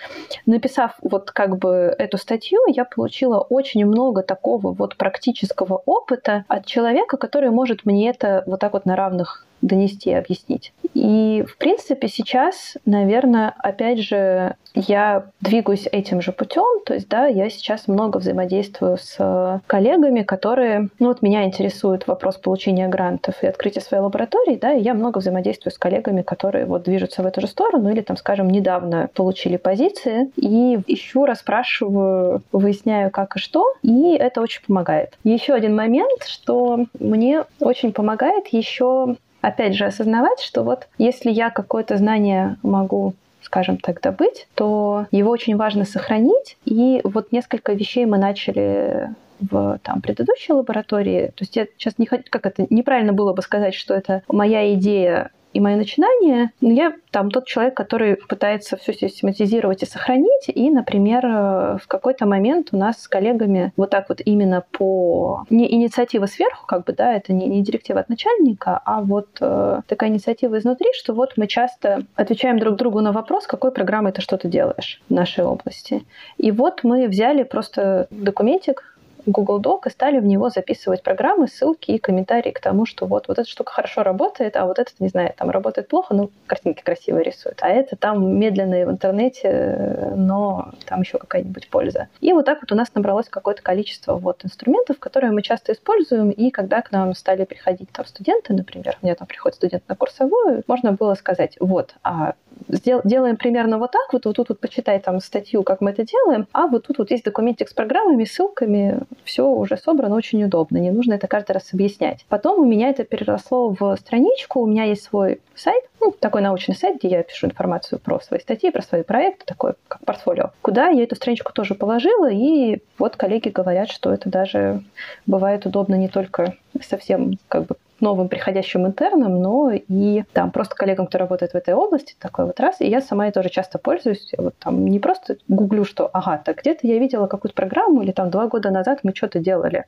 [0.47, 6.67] написав вот как бы эту статью, я получила очень много такого вот практического опыта от
[6.67, 10.73] человека, который может мне это вот так вот на равных донести объяснить.
[10.95, 17.27] И, в принципе, сейчас, наверное, опять же, я двигаюсь этим же путем, то есть, да,
[17.27, 23.47] я сейчас много взаимодействую с коллегами, которые, ну вот меня интересует вопрос получения грантов и
[23.47, 27.41] открытия своей лаборатории, да, и я много взаимодействую с коллегами, которые вот движутся в эту
[27.41, 33.73] же сторону или там, скажем, недавно получили позиции, и ищу, расспрашиваю, выясняю, как и что,
[33.83, 35.17] и это очень помогает.
[35.25, 41.51] Еще один момент, что мне очень помогает еще опять же, осознавать, что вот если я
[41.51, 46.57] какое-то знание могу скажем так, добыть, то его очень важно сохранить.
[46.65, 51.29] И вот несколько вещей мы начали в там, предыдущей лаборатории.
[51.29, 54.75] То есть я сейчас не хочу, как это неправильно было бы сказать, что это моя
[54.75, 60.49] идея и мое начинание, но я там тот человек, который пытается все систематизировать и сохранить.
[60.49, 65.45] И, например, э, в какой-то момент у нас с коллегами вот так вот именно по...
[65.49, 69.81] Не инициатива сверху, как бы, да, это не, не директива от начальника, а вот э,
[69.87, 74.21] такая инициатива изнутри, что вот мы часто отвечаем друг другу на вопрос, какой программой ты
[74.21, 76.05] что-то делаешь в нашей области.
[76.37, 78.96] И вот мы взяли просто документик,
[79.27, 83.29] Google Doc и стали в него записывать программы, ссылки и комментарии к тому, что вот,
[83.29, 86.83] вот эта штука хорошо работает, а вот этот, не знаю, там работает плохо, ну, картинки
[86.83, 92.09] красиво рисует, а это там медленные в интернете, но там еще какая-нибудь польза.
[92.21, 96.31] И вот так вот у нас набралось какое-то количество вот инструментов, которые мы часто используем,
[96.31, 99.97] и когда к нам стали приходить там студенты, например, у меня там приходит студент на
[99.97, 102.35] курсовую, можно было сказать, вот, а
[102.69, 106.47] делаем примерно вот так, вот, вот тут вот почитай там статью, как мы это делаем,
[106.53, 110.91] а вот тут вот есть документик с программами, ссылками, все уже собрано очень удобно, не
[110.91, 112.25] нужно это каждый раз объяснять.
[112.29, 116.75] Потом у меня это переросло в страничку, у меня есть свой сайт, ну, такой научный
[116.75, 120.89] сайт, где я пишу информацию про свои статьи, про свои проекты, такой как портфолио, куда
[120.89, 124.83] я эту страничку тоже положила, и вот коллеги говорят, что это даже
[125.27, 131.07] бывает удобно не только совсем как бы новым приходящим интернам, но и там просто коллегам,
[131.07, 132.81] кто работает в этой области, такой вот раз.
[132.81, 134.33] И я сама и тоже часто пользуюсь.
[134.37, 138.13] Я вот там не просто гуглю, что ага, так где-то я видела какую-то программу, или
[138.13, 139.85] там два года назад мы что-то делали,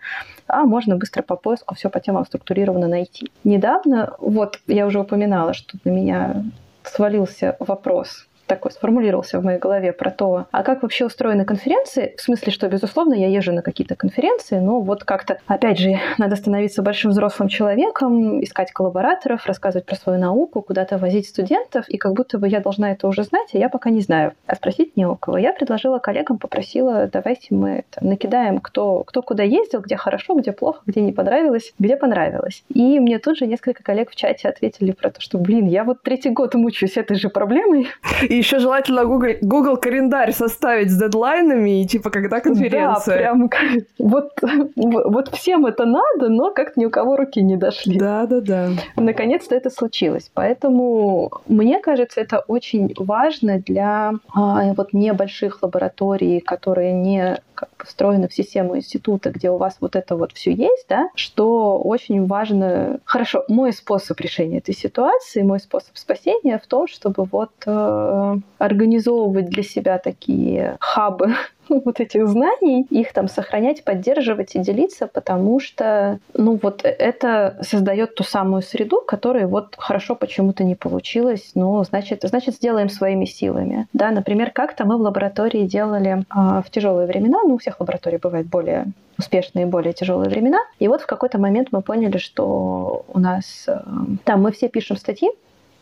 [0.47, 3.31] а можно быстро по поиску все по темам структурированно найти.
[3.45, 6.07] Недавно, вот я уже упоминала, что на меня
[6.82, 12.20] свалился вопрос такой сформулировался в моей голове про то, а как вообще устроены конференции, в
[12.20, 16.83] смысле, что, безусловно, я езжу на какие-то конференции, но вот как-то, опять же, надо становиться
[16.83, 22.39] большим взрослым человеком, искать коллабораторов, рассказывать про свою науку, куда-то возить студентов, и как будто
[22.39, 24.33] бы я должна это уже знать, а я пока не знаю.
[24.47, 25.39] А спросить не у кого.
[25.39, 30.53] Я предложила коллегам, попросила, давайте мы там, накидаем, кто, кто куда ездил, где хорошо, где
[30.53, 32.65] плохо, где не понравилось, где понравилось.
[32.73, 36.03] И мне тут же несколько коллег в чате ответили про то, что, блин, я вот
[36.03, 37.89] третий год мучаюсь этой же проблемой.
[38.23, 43.16] И еще желательно Google, Google календарь составить с дедлайнами и типа когда конференция.
[43.16, 43.51] Да, прям
[43.98, 44.32] вот,
[44.77, 47.98] вот всем это надо, но как-то ни у кого руки не дошли.
[47.98, 48.69] Да, да, да.
[48.97, 50.31] Наконец-то это случилось.
[50.35, 57.85] Поэтому мне кажется, это очень важно для а, вот небольших лабораторий, которые не как бы
[57.85, 62.24] встроены в систему института, где у вас вот это вот все есть, да, что очень
[62.26, 63.01] важно.
[63.05, 69.47] Хорошо, мой способ решения этой ситуации, мой способ спасения в том, чтобы вот э, организовывать
[69.47, 71.35] для себя такие хабы
[71.85, 78.15] вот этих знаний, их там сохранять, поддерживать и делиться, потому что, ну вот это создает
[78.15, 83.86] ту самую среду, которая вот хорошо почему-то не получилось, но значит, значит сделаем своими силами.
[83.93, 88.19] Да, например, как-то мы в лаборатории делали а, в тяжелые времена, ну у всех лабораторий
[88.19, 88.86] бывает более
[89.19, 90.59] успешные более тяжелые времена.
[90.78, 93.81] И вот в какой-то момент мы поняли, что у нас э,
[94.24, 95.28] там мы все пишем статьи,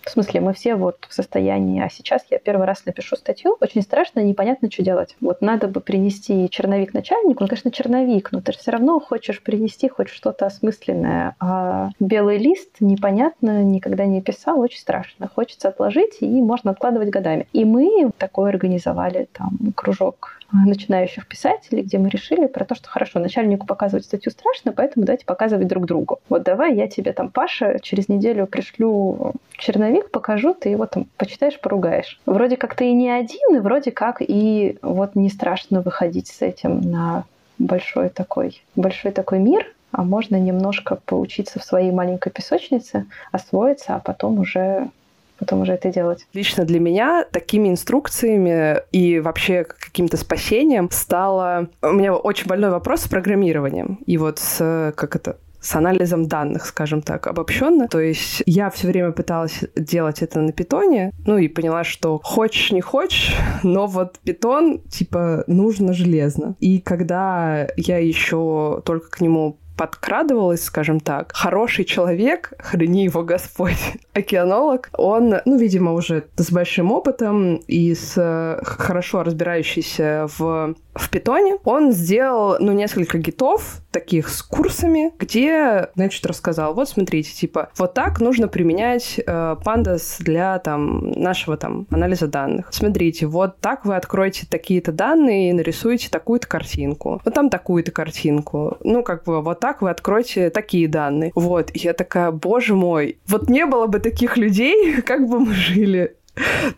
[0.06, 3.82] в смысле, мы все вот в состоянии, а сейчас я первый раз напишу статью, очень
[3.82, 5.16] страшно, непонятно, что делать.
[5.20, 9.42] Вот надо бы принести черновик начальнику, ну, конечно, черновик, но ты же все равно хочешь
[9.42, 11.34] принести хоть что-то осмысленное.
[11.40, 15.28] А белый лист непонятно, никогда не писал, очень страшно.
[15.28, 17.48] Хочется отложить, и можно откладывать годами.
[17.52, 23.18] И мы такой организовали там кружок начинающих писателей, где мы решили про то, что хорошо,
[23.18, 26.20] начальнику показывать статью страшно, поэтому давайте показывать друг другу.
[26.28, 31.60] Вот давай я тебе там, Паша, через неделю пришлю черновик, покажу, ты его там почитаешь,
[31.60, 32.20] поругаешь.
[32.26, 36.42] Вроде как ты и не один, и вроде как и вот не страшно выходить с
[36.42, 37.24] этим на
[37.58, 44.00] большой такой, большой такой мир, а можно немножко поучиться в своей маленькой песочнице, освоиться, а
[44.00, 44.90] потом уже
[45.38, 46.26] потом уже это делать.
[46.32, 51.68] Лично для меня такими инструкциями и вообще каким-то спасением стало...
[51.82, 53.98] У меня очень больной вопрос с программированием.
[54.06, 57.88] И вот с, как это, с анализом данных, скажем так, обобщенно.
[57.88, 62.72] То есть я все время пыталась делать это на питоне, ну и поняла, что хочешь
[62.72, 66.56] не хочешь, но вот питон, типа, нужно железно.
[66.60, 71.32] И когда я еще только к нему подкрадывалась, скажем так.
[71.34, 73.78] Хороший человек, храни его Господь,
[74.14, 81.10] океанолог, он, ну, видимо, уже с большим опытом и с э, хорошо разбирающийся в в
[81.10, 81.56] питоне.
[81.64, 87.94] Он сделал, ну, несколько гитов таких с курсами, где, значит, рассказал, вот смотрите, типа, вот
[87.94, 92.68] так нужно применять э, пандас для там нашего там анализа данных.
[92.70, 97.20] Смотрите, вот так вы откроете такие-то данные и нарисуете такую-то картинку.
[97.24, 98.76] Вот там такую-то картинку.
[98.82, 101.32] Ну, как бы вот так вы откроете такие данные.
[101.34, 101.70] Вот.
[101.72, 106.16] И я такая, боже мой, вот не было бы таких людей, как бы мы жили.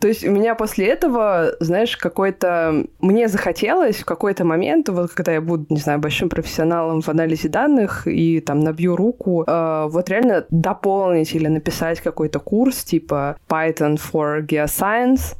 [0.00, 2.84] То есть у меня после этого, знаешь, какой-то...
[3.00, 7.48] Мне захотелось в какой-то момент, вот когда я буду, не знаю, большим профессионалом в анализе
[7.48, 13.98] данных и там набью руку, э, вот реально дополнить или написать какой-то курс типа Python
[13.98, 15.36] for Geoscience,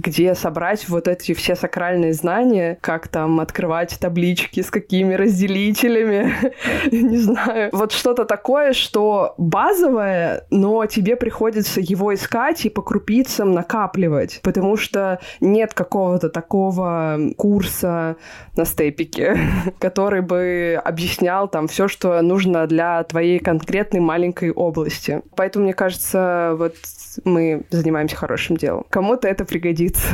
[0.00, 6.34] где собрать вот эти все сакральные знания, как там открывать таблички с какими разделителями,
[6.92, 7.70] не знаю.
[7.72, 14.76] Вот что-то такое, что базовое, но тебе приходится его искать и по крупицам накапливать, потому
[14.76, 18.16] что нет какого-то такого курса
[18.56, 19.38] на степике,
[19.78, 25.22] который бы объяснял там все, что нужно для твоей конкретной маленькой области.
[25.36, 26.74] Поэтому, мне кажется, вот
[27.24, 28.84] мы занимаемся хорошим делом.
[28.90, 30.06] Кому-то это пригодится.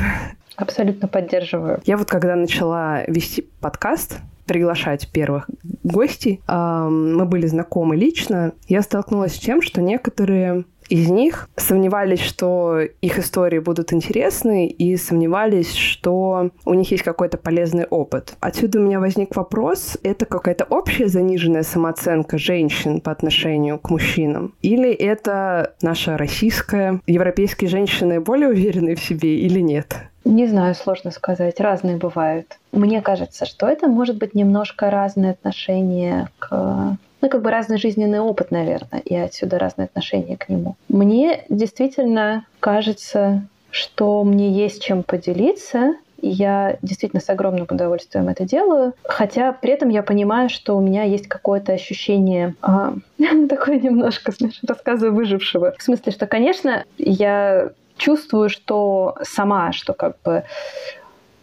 [0.57, 1.81] Абсолютно поддерживаю.
[1.85, 5.51] Я вот когда начала вести подкаст, приглашать первых
[5.83, 12.81] гостей, мы были знакомы лично, я столкнулась с тем, что некоторые из них сомневались, что
[12.81, 18.35] их истории будут интересны, и сомневались, что у них есть какой-то полезный опыт.
[18.41, 24.55] Отсюда у меня возник вопрос, это какая-то общая заниженная самооценка женщин по отношению к мужчинам?
[24.63, 29.97] Или это наша российская, европейские женщины более уверены в себе или нет?
[30.25, 31.61] Не знаю, сложно сказать.
[31.61, 32.59] Разные бывают.
[32.73, 38.21] Мне кажется, что это может быть немножко разное отношение к ну, как бы разный жизненный
[38.21, 40.77] опыт, наверное, и отсюда разное отношение к нему.
[40.89, 48.45] Мне действительно кажется, что мне есть чем поделиться, и я действительно с огромным удовольствием это
[48.45, 48.95] делаю.
[49.05, 52.95] Хотя при этом я понимаю, что у меня есть какое-то ощущение а,
[53.49, 55.75] такое немножко, знаешь, рассказываю выжившего.
[55.79, 60.45] В смысле, что, конечно, я чувствую, что сама, что как бы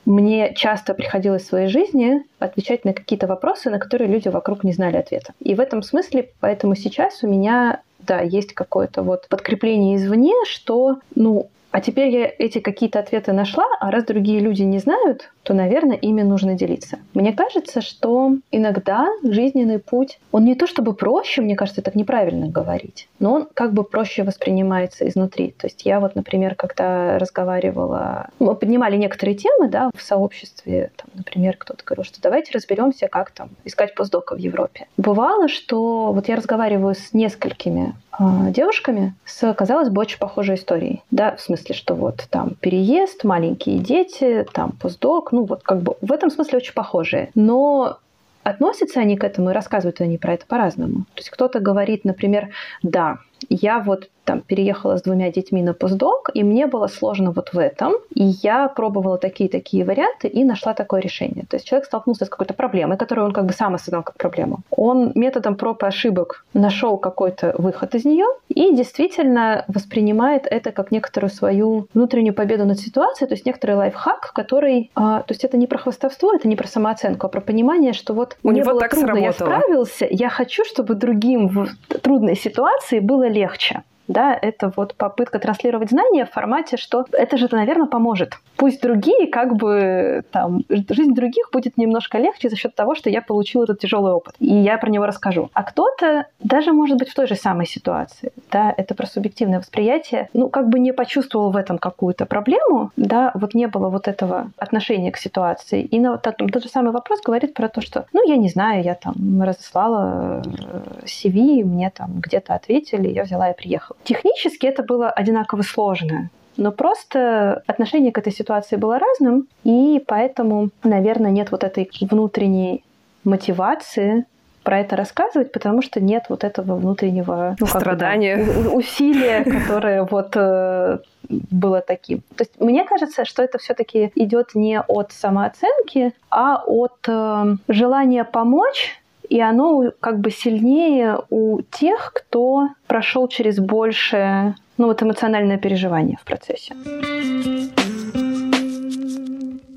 [0.05, 4.73] мне часто приходилось в своей жизни отвечать на какие-то вопросы, на которые люди вокруг не
[4.73, 5.33] знали ответа.
[5.39, 10.97] И в этом смысле, поэтому сейчас у меня да, есть какое-то вот подкрепление извне, что,
[11.15, 15.55] ну, а теперь я эти какие-то ответы нашла, а раз другие люди не знают, то,
[15.55, 16.99] наверное, ими нужно делиться.
[17.15, 22.47] Мне кажется, что иногда жизненный путь, он не то чтобы проще, мне кажется, так неправильно
[22.47, 25.55] говорить, но он как бы проще воспринимается изнутри.
[25.57, 31.07] То есть я вот, например, когда разговаривала, мы поднимали некоторые темы, да, в сообществе, там,
[31.15, 34.85] например, кто-то говорил, что давайте разберемся, как там искать постдока в Европе.
[34.97, 41.01] Бывало, что вот я разговариваю с несколькими девушками с, казалось бы, очень похожей историей.
[41.11, 45.95] Да, в смысле, что вот там переезд, маленькие дети, там постдок, ну вот как бы
[46.01, 47.31] в этом смысле очень похожие.
[47.35, 47.97] Но
[48.43, 51.05] относятся они к этому и рассказывают они про это по-разному.
[51.13, 52.49] То есть кто-то говорит, например,
[52.83, 53.17] да,
[53.49, 57.57] я вот там переехала с двумя детьми на постдок, и мне было сложно вот в
[57.57, 57.93] этом.
[58.15, 61.45] И я пробовала такие-такие варианты и нашла такое решение.
[61.49, 64.59] То есть человек столкнулся с какой-то проблемой, которую он как бы сам осознал как проблему.
[64.71, 70.91] Он методом проб и ошибок нашел какой-то выход из нее и действительно воспринимает это как
[70.91, 74.91] некоторую свою внутреннюю победу над ситуацией, то есть некоторый лайфхак, который...
[74.95, 78.13] А, то есть это не про хвастовство, это не про самооценку, а про понимание, что
[78.13, 79.49] вот У мне него было так трудно, сработало.
[79.49, 81.67] я справился, я хочу, чтобы другим в
[82.01, 87.47] трудной ситуации было легче да, это вот попытка транслировать знания в формате, что это же,
[87.51, 88.37] наверное, поможет.
[88.57, 93.21] Пусть другие, как бы, там, жизнь других будет немножко легче за счет того, что я
[93.21, 95.49] получил этот тяжелый опыт, и я про него расскажу.
[95.53, 100.29] А кто-то даже может быть в той же самой ситуации, да, это про субъективное восприятие,
[100.33, 104.51] ну, как бы не почувствовал в этом какую-то проблему, да, вот не было вот этого
[104.57, 105.81] отношения к ситуации.
[105.81, 108.49] И на вот тот, тот же самый вопрос говорит про то, что, ну, я не
[108.49, 113.92] знаю, я там разослала э, CV, мне там где-то ответили, я взяла и приехала.
[114.03, 116.29] Технически это было одинаково сложно.
[116.57, 122.83] Но просто отношение к этой ситуации было разным, и поэтому, наверное, нет вот этой внутренней
[123.23, 124.25] мотивации
[124.63, 128.37] про это рассказывать, потому что нет вот этого внутреннего ну, страдания,
[128.71, 130.99] усилия, которое вот э,
[131.29, 132.19] было таким.
[132.35, 138.23] То есть мне кажется, что это все-таки идет не от самооценки, а от э, желания
[138.23, 139.02] помочь
[139.33, 146.19] и оно как бы сильнее у тех, кто прошел через большее, ну вот эмоциональное переживание
[146.21, 146.75] в процессе.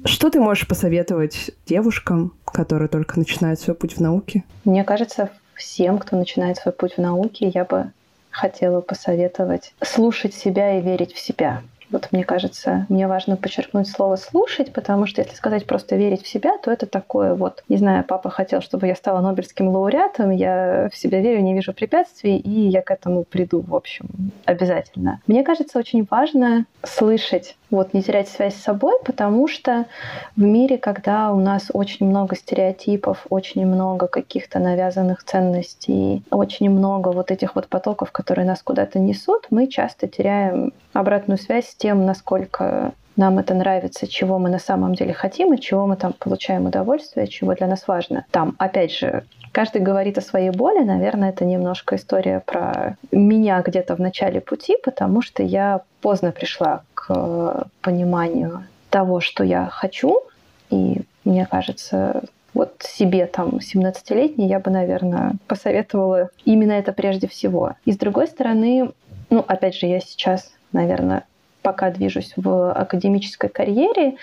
[0.05, 4.45] Что ты можешь посоветовать девушкам, которые только начинают свой путь в науке?
[4.67, 7.93] Мне кажется, всем, кто начинает свой путь в науке, я бы
[8.29, 11.63] хотела посоветовать слушать себя и верить в себя.
[11.91, 16.29] Вот мне кажется, мне важно подчеркнуть слово «слушать», потому что если сказать просто «верить в
[16.29, 20.89] себя», то это такое вот, не знаю, папа хотел, чтобы я стала Нобелевским лауреатом, я
[20.93, 25.21] в себя верю, не вижу препятствий, и я к этому приду, в общем, обязательно.
[25.27, 29.87] Мне кажется, очень важно слышать вот не терять связь с собой, потому что
[30.37, 37.09] в мире, когда у нас очень много стереотипов, очень много каких-то навязанных ценностей, очень много
[37.09, 42.07] вот этих вот потоков, которые нас куда-то несут, мы часто теряем обратную связь с тем,
[42.07, 46.67] насколько нам это нравится, чего мы на самом деле хотим и чего мы там получаем
[46.67, 48.27] удовольствие, чего для нас важно.
[48.31, 53.97] Там, опять же, каждый говорит о своей боли, наверное, это немножко история про меня где-то
[53.97, 60.21] в начале пути, потому что я поздно пришла к э, пониманию того, что я хочу,
[60.71, 62.23] и мне кажется,
[62.55, 67.75] вот себе там 17-летней я бы, наверное, посоветовала именно это прежде всего.
[67.85, 68.93] И с другой стороны,
[69.29, 71.25] ну, опять же, я сейчас, наверное,
[71.67, 74.19] пока движусь в академической карьере.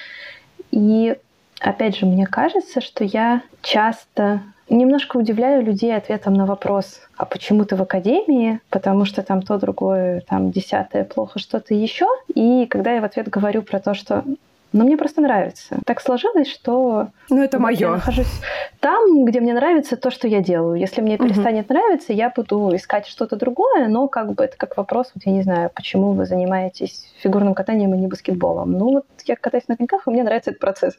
[0.71, 1.17] И
[1.59, 4.39] опять же, мне кажется, что я часто
[4.69, 8.61] немножко удивляю людей ответом на вопрос, а почему ты в академии?
[8.69, 12.07] Потому что там то, другое, там десятое, плохо что-то еще.
[12.33, 14.23] И когда я в ответ говорю про то, что
[14.73, 15.77] но мне просто нравится.
[15.85, 17.09] Так сложилось, что...
[17.29, 17.77] Ну, это мое.
[17.77, 18.41] Я нахожусь
[18.79, 20.75] там, где мне нравится то, что я делаю.
[20.75, 21.75] Если мне перестанет угу.
[21.75, 25.43] нравиться, я буду искать что-то другое, но как бы это как вопрос, вот я не
[25.43, 28.71] знаю, почему вы занимаетесь фигурным катанием, а не баскетболом.
[28.73, 30.95] Ну, вот я катаюсь на коньках, и мне нравится этот процесс.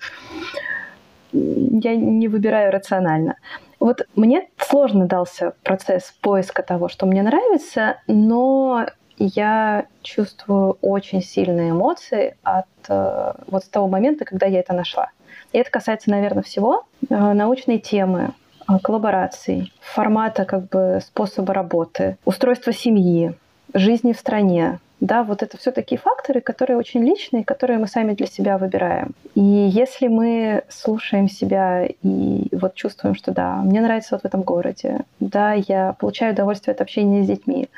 [1.32, 3.36] Я не выбираю рационально.
[3.80, 8.86] Вот мне сложно дался процесс поиска того, что мне нравится, но
[9.18, 15.10] я чувствую очень сильные эмоции от э, вот с того момента, когда я это нашла.
[15.52, 18.30] И это касается, наверное, всего э, научной темы,
[18.68, 23.34] э, коллабораций, формата как бы способа работы, устройства семьи,
[23.72, 28.14] жизни в стране, да, вот это все такие факторы, которые очень личные, которые мы сами
[28.14, 29.10] для себя выбираем.
[29.34, 34.40] И если мы слушаем себя и вот чувствуем, что да, мне нравится вот в этом
[34.42, 37.68] городе, да, я получаю удовольствие от общения с детьми,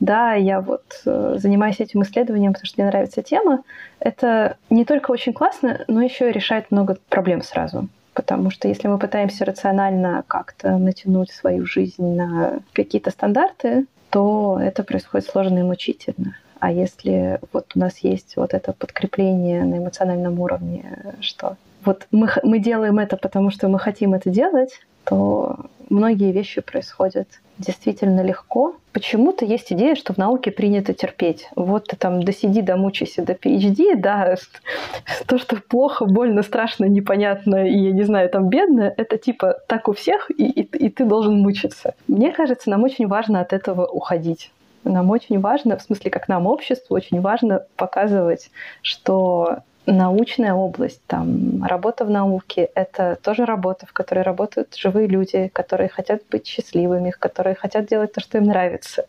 [0.00, 3.62] да, я вот э, занимаюсь этим исследованием, потому что мне нравится тема,
[3.98, 7.88] это не только очень классно, но еще и решает много проблем сразу.
[8.12, 14.82] Потому что если мы пытаемся рационально как-то натянуть свою жизнь на какие-то стандарты, то это
[14.84, 16.34] происходит сложно и мучительно.
[16.66, 22.28] А если вот у нас есть вот это подкрепление на эмоциональном уровне, что вот мы,
[22.42, 25.60] мы делаем это, потому что мы хотим это делать, то
[25.90, 27.28] многие вещи происходят
[27.58, 28.74] действительно легко.
[28.90, 31.48] Почему-то есть идея, что в науке принято терпеть.
[31.54, 34.34] Вот ты там досиди, домучайся до PhD, да,
[35.28, 39.86] то, что плохо, больно, страшно, непонятно и, я не знаю, там бедно, это типа так
[39.86, 41.94] у всех, и, и, и ты должен мучиться.
[42.08, 44.50] Мне кажется, нам очень важно от этого уходить.
[44.86, 48.50] Нам очень важно, в смысле, как нам, обществу, очень важно показывать,
[48.82, 55.48] что научная область, там, работа в науке— это тоже работа, в которой работают живые люди,
[55.52, 59.06] которые хотят быть счастливыми, которые хотят делать то, что им нравится.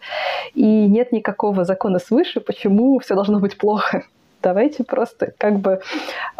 [0.53, 4.03] И нет никакого закона свыше, почему все должно быть плохо.
[4.43, 5.81] Давайте просто как бы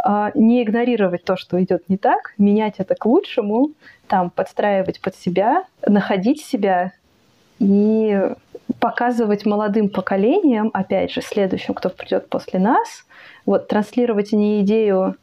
[0.08, 3.72] э, не игнорировать то, что идет не так, менять это к лучшему,
[4.08, 6.94] там подстраивать под себя, находить себя
[7.60, 8.32] и
[8.80, 13.06] показывать молодым поколениям, опять же, следующим, кто придет после нас,
[13.46, 15.16] вот транслировать не идею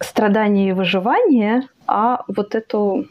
[0.00, 3.06] страдания и выживания, а вот эту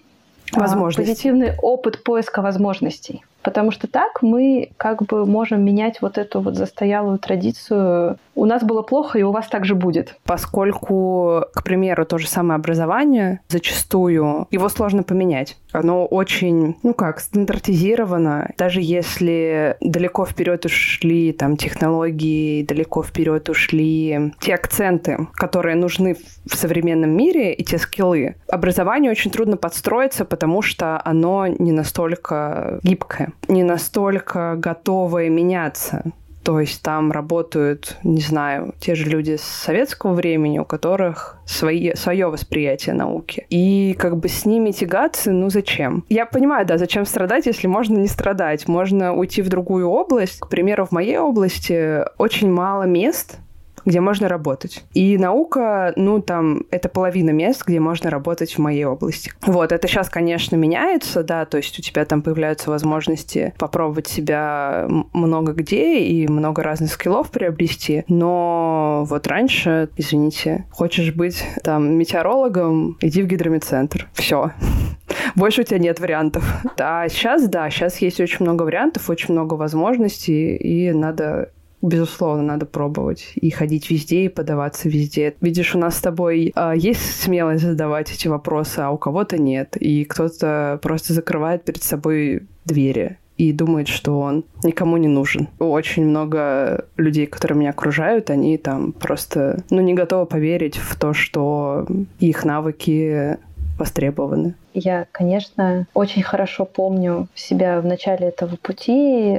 [0.54, 3.24] а, позитивный опыт поиска возможностей.
[3.42, 8.18] Потому что так мы как бы можем менять вот эту вот застоялую традицию.
[8.36, 10.16] У нас было плохо, и у вас также будет.
[10.24, 15.58] Поскольку, к примеру, то же самое образование, зачастую его сложно поменять.
[15.72, 18.52] Оно очень, ну как, стандартизировано.
[18.58, 26.56] Даже если далеко вперед ушли там технологии, далеко вперед ушли те акценты, которые нужны в
[26.56, 33.29] современном мире, и те скиллы, образование очень трудно подстроиться, потому что оно не настолько гибкое
[33.48, 36.04] не настолько готовые меняться.
[36.44, 41.94] То есть там работают, не знаю, те же люди с советского времени, у которых свои,
[41.96, 43.46] свое восприятие науки.
[43.50, 46.06] И как бы с ними тягаться, ну зачем?
[46.10, 48.68] Я понимаю, да, зачем страдать, если можно не страдать.
[48.68, 50.40] Можно уйти в другую область.
[50.40, 53.38] К примеру, в моей области очень мало мест,
[53.86, 54.84] где можно работать.
[54.94, 59.32] И наука, ну, там, это половина мест, где можно работать в моей области.
[59.46, 64.88] Вот, это сейчас, конечно, меняется, да, то есть у тебя там появляются возможности попробовать себя
[65.14, 72.98] много где и много разных скиллов приобрести, но вот раньше, извините, хочешь быть там метеорологом,
[73.02, 74.10] иди в гидромедцентр.
[74.14, 74.52] Все.
[75.36, 76.44] Больше у тебя нет вариантов.
[76.78, 81.52] А сейчас, да, сейчас есть очень много вариантов, очень много возможностей, и надо
[81.82, 85.36] Безусловно, надо пробовать и ходить везде, и подаваться везде.
[85.40, 89.78] Видишь, у нас с тобой э, есть смелость задавать эти вопросы, а у кого-то нет.
[89.78, 95.48] И кто-то просто закрывает перед собой двери и думает, что он никому не нужен.
[95.60, 101.14] Очень много людей, которые меня окружают, они там просто, ну, не готовы поверить в то,
[101.14, 101.88] что
[102.20, 103.38] их навыки
[103.78, 104.56] востребованы.
[104.74, 109.38] Я, конечно, очень хорошо помню себя в начале этого пути,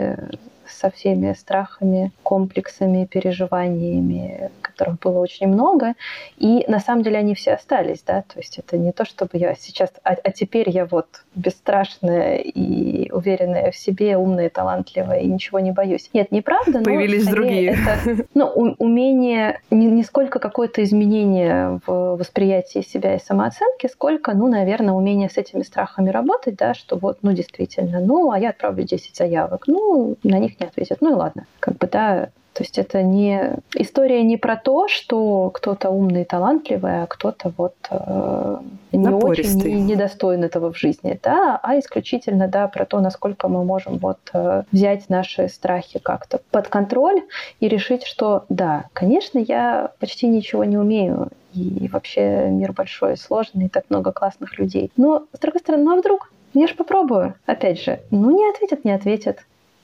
[0.81, 5.95] со всеми страхами, комплексами, переживаниями, которых было очень много.
[6.39, 9.55] И на самом деле они все остались, да, то есть это не то, чтобы я
[9.55, 15.61] сейчас, а, а теперь я вот бесстрашная и уверенная в себе, умная, талантливая и ничего
[15.61, 16.09] не боюсь.
[16.13, 17.73] Нет, неправда, Появились но другие.
[17.73, 18.47] Это, ну,
[18.79, 25.29] умение, не, не сколько какое-то изменение в восприятии себя и самооценки, сколько, ну, наверное, умение
[25.29, 29.65] с этими страхами работать, да, что вот, ну, действительно, ну, а я отправлю 10 заявок,
[29.67, 31.45] ну, на них не ответят, ну и ладно.
[31.61, 36.25] Как бы, да, То есть это не история не про то, что кто-то умный и
[36.25, 38.57] талантливый, а кто-то вот э,
[38.93, 39.61] не Напористый.
[39.61, 43.99] очень и недостоин этого в жизни, да, а исключительно да про то, насколько мы можем
[43.99, 47.23] вот э, взять наши страхи как-то под контроль
[47.61, 53.67] и решить, что да, конечно, я почти ничего не умею, и вообще мир большой, сложный,
[53.67, 54.91] и так много классных людей.
[54.97, 56.33] Но, с другой стороны, ну а вдруг?
[56.53, 57.35] Я же попробую.
[57.47, 59.39] Опять же, ну не ответят, не ответят.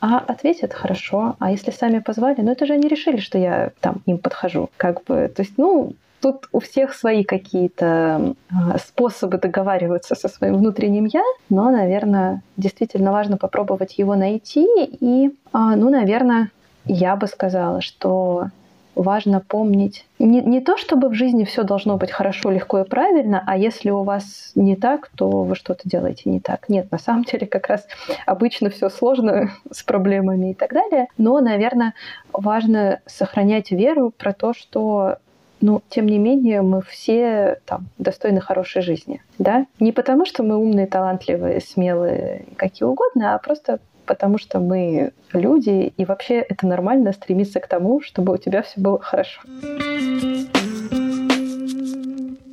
[0.09, 1.35] А ответят хорошо.
[1.41, 4.71] А если сами позвали, ну это же они решили, что я там им подхожу.
[4.77, 10.59] Как бы, то есть, ну, тут у всех свои какие-то а, способы договариваться со своим
[10.59, 14.67] внутренним я, но, наверное, действительно важно попробовать его найти.
[15.01, 16.51] И, а, ну, наверное,
[16.85, 18.51] я бы сказала, что
[18.97, 23.45] важно помнить не, не то, чтобы в жизни все должно быть хорошо, легко и правильно,
[23.47, 26.69] а если у вас не так, то вы что-то делаете не так.
[26.69, 27.87] Нет, на самом деле как раз
[28.25, 31.09] обычно все сложно с проблемами и так далее.
[31.19, 31.95] Но, наверное,
[32.33, 35.19] важно сохранять веру про то, что
[35.61, 39.23] но, тем не менее, мы все там достойны хорошей жизни.
[39.39, 39.67] Да?
[39.81, 45.93] Не потому, что мы умные, талантливые, смелые, какие угодно, а просто потому что мы люди,
[45.97, 49.41] и вообще это нормально стремиться к тому, чтобы у тебя все было хорошо.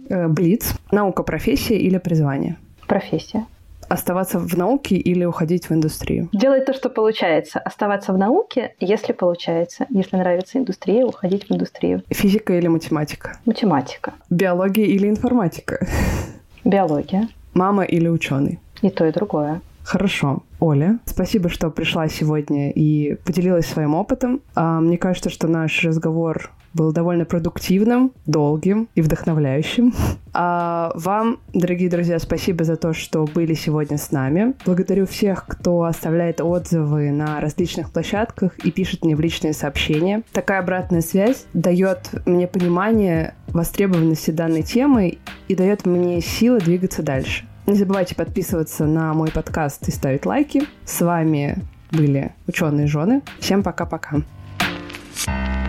[0.09, 0.73] Э, Блиц.
[0.91, 2.57] Наука, профессия или призвание?
[2.87, 3.45] Профессия.
[3.89, 6.29] Оставаться в науке или уходить в индустрию?
[6.33, 7.59] Делать то, что получается.
[7.59, 9.85] Оставаться в науке, если получается.
[9.89, 12.01] Если нравится индустрия, уходить в индустрию.
[12.09, 13.37] Физика или математика?
[13.45, 14.13] Математика.
[14.29, 15.85] Биология или информатика?
[16.63, 17.27] Биология.
[17.53, 18.59] Мама или ученый?
[18.81, 19.61] И то, и другое.
[19.83, 20.43] Хорошо.
[20.59, 24.41] Оля, спасибо, что пришла сегодня и поделилась своим опытом.
[24.55, 29.93] А, мне кажется, что наш разговор был довольно продуктивным, долгим и вдохновляющим.
[30.35, 34.55] А вам, дорогие друзья, спасибо за то, что были сегодня с нами.
[34.65, 40.23] Благодарю всех, кто оставляет отзывы на различных площадках и пишет мне в личные сообщения.
[40.31, 47.45] Такая обратная связь дает мне понимание востребованности данной темы и дает мне силы двигаться дальше.
[47.65, 50.63] Не забывайте подписываться на мой подкаст и ставить лайки.
[50.85, 51.57] С вами
[51.91, 53.21] были ученые жены.
[53.39, 54.21] Всем пока-пока.
[55.25, 55.62] thank you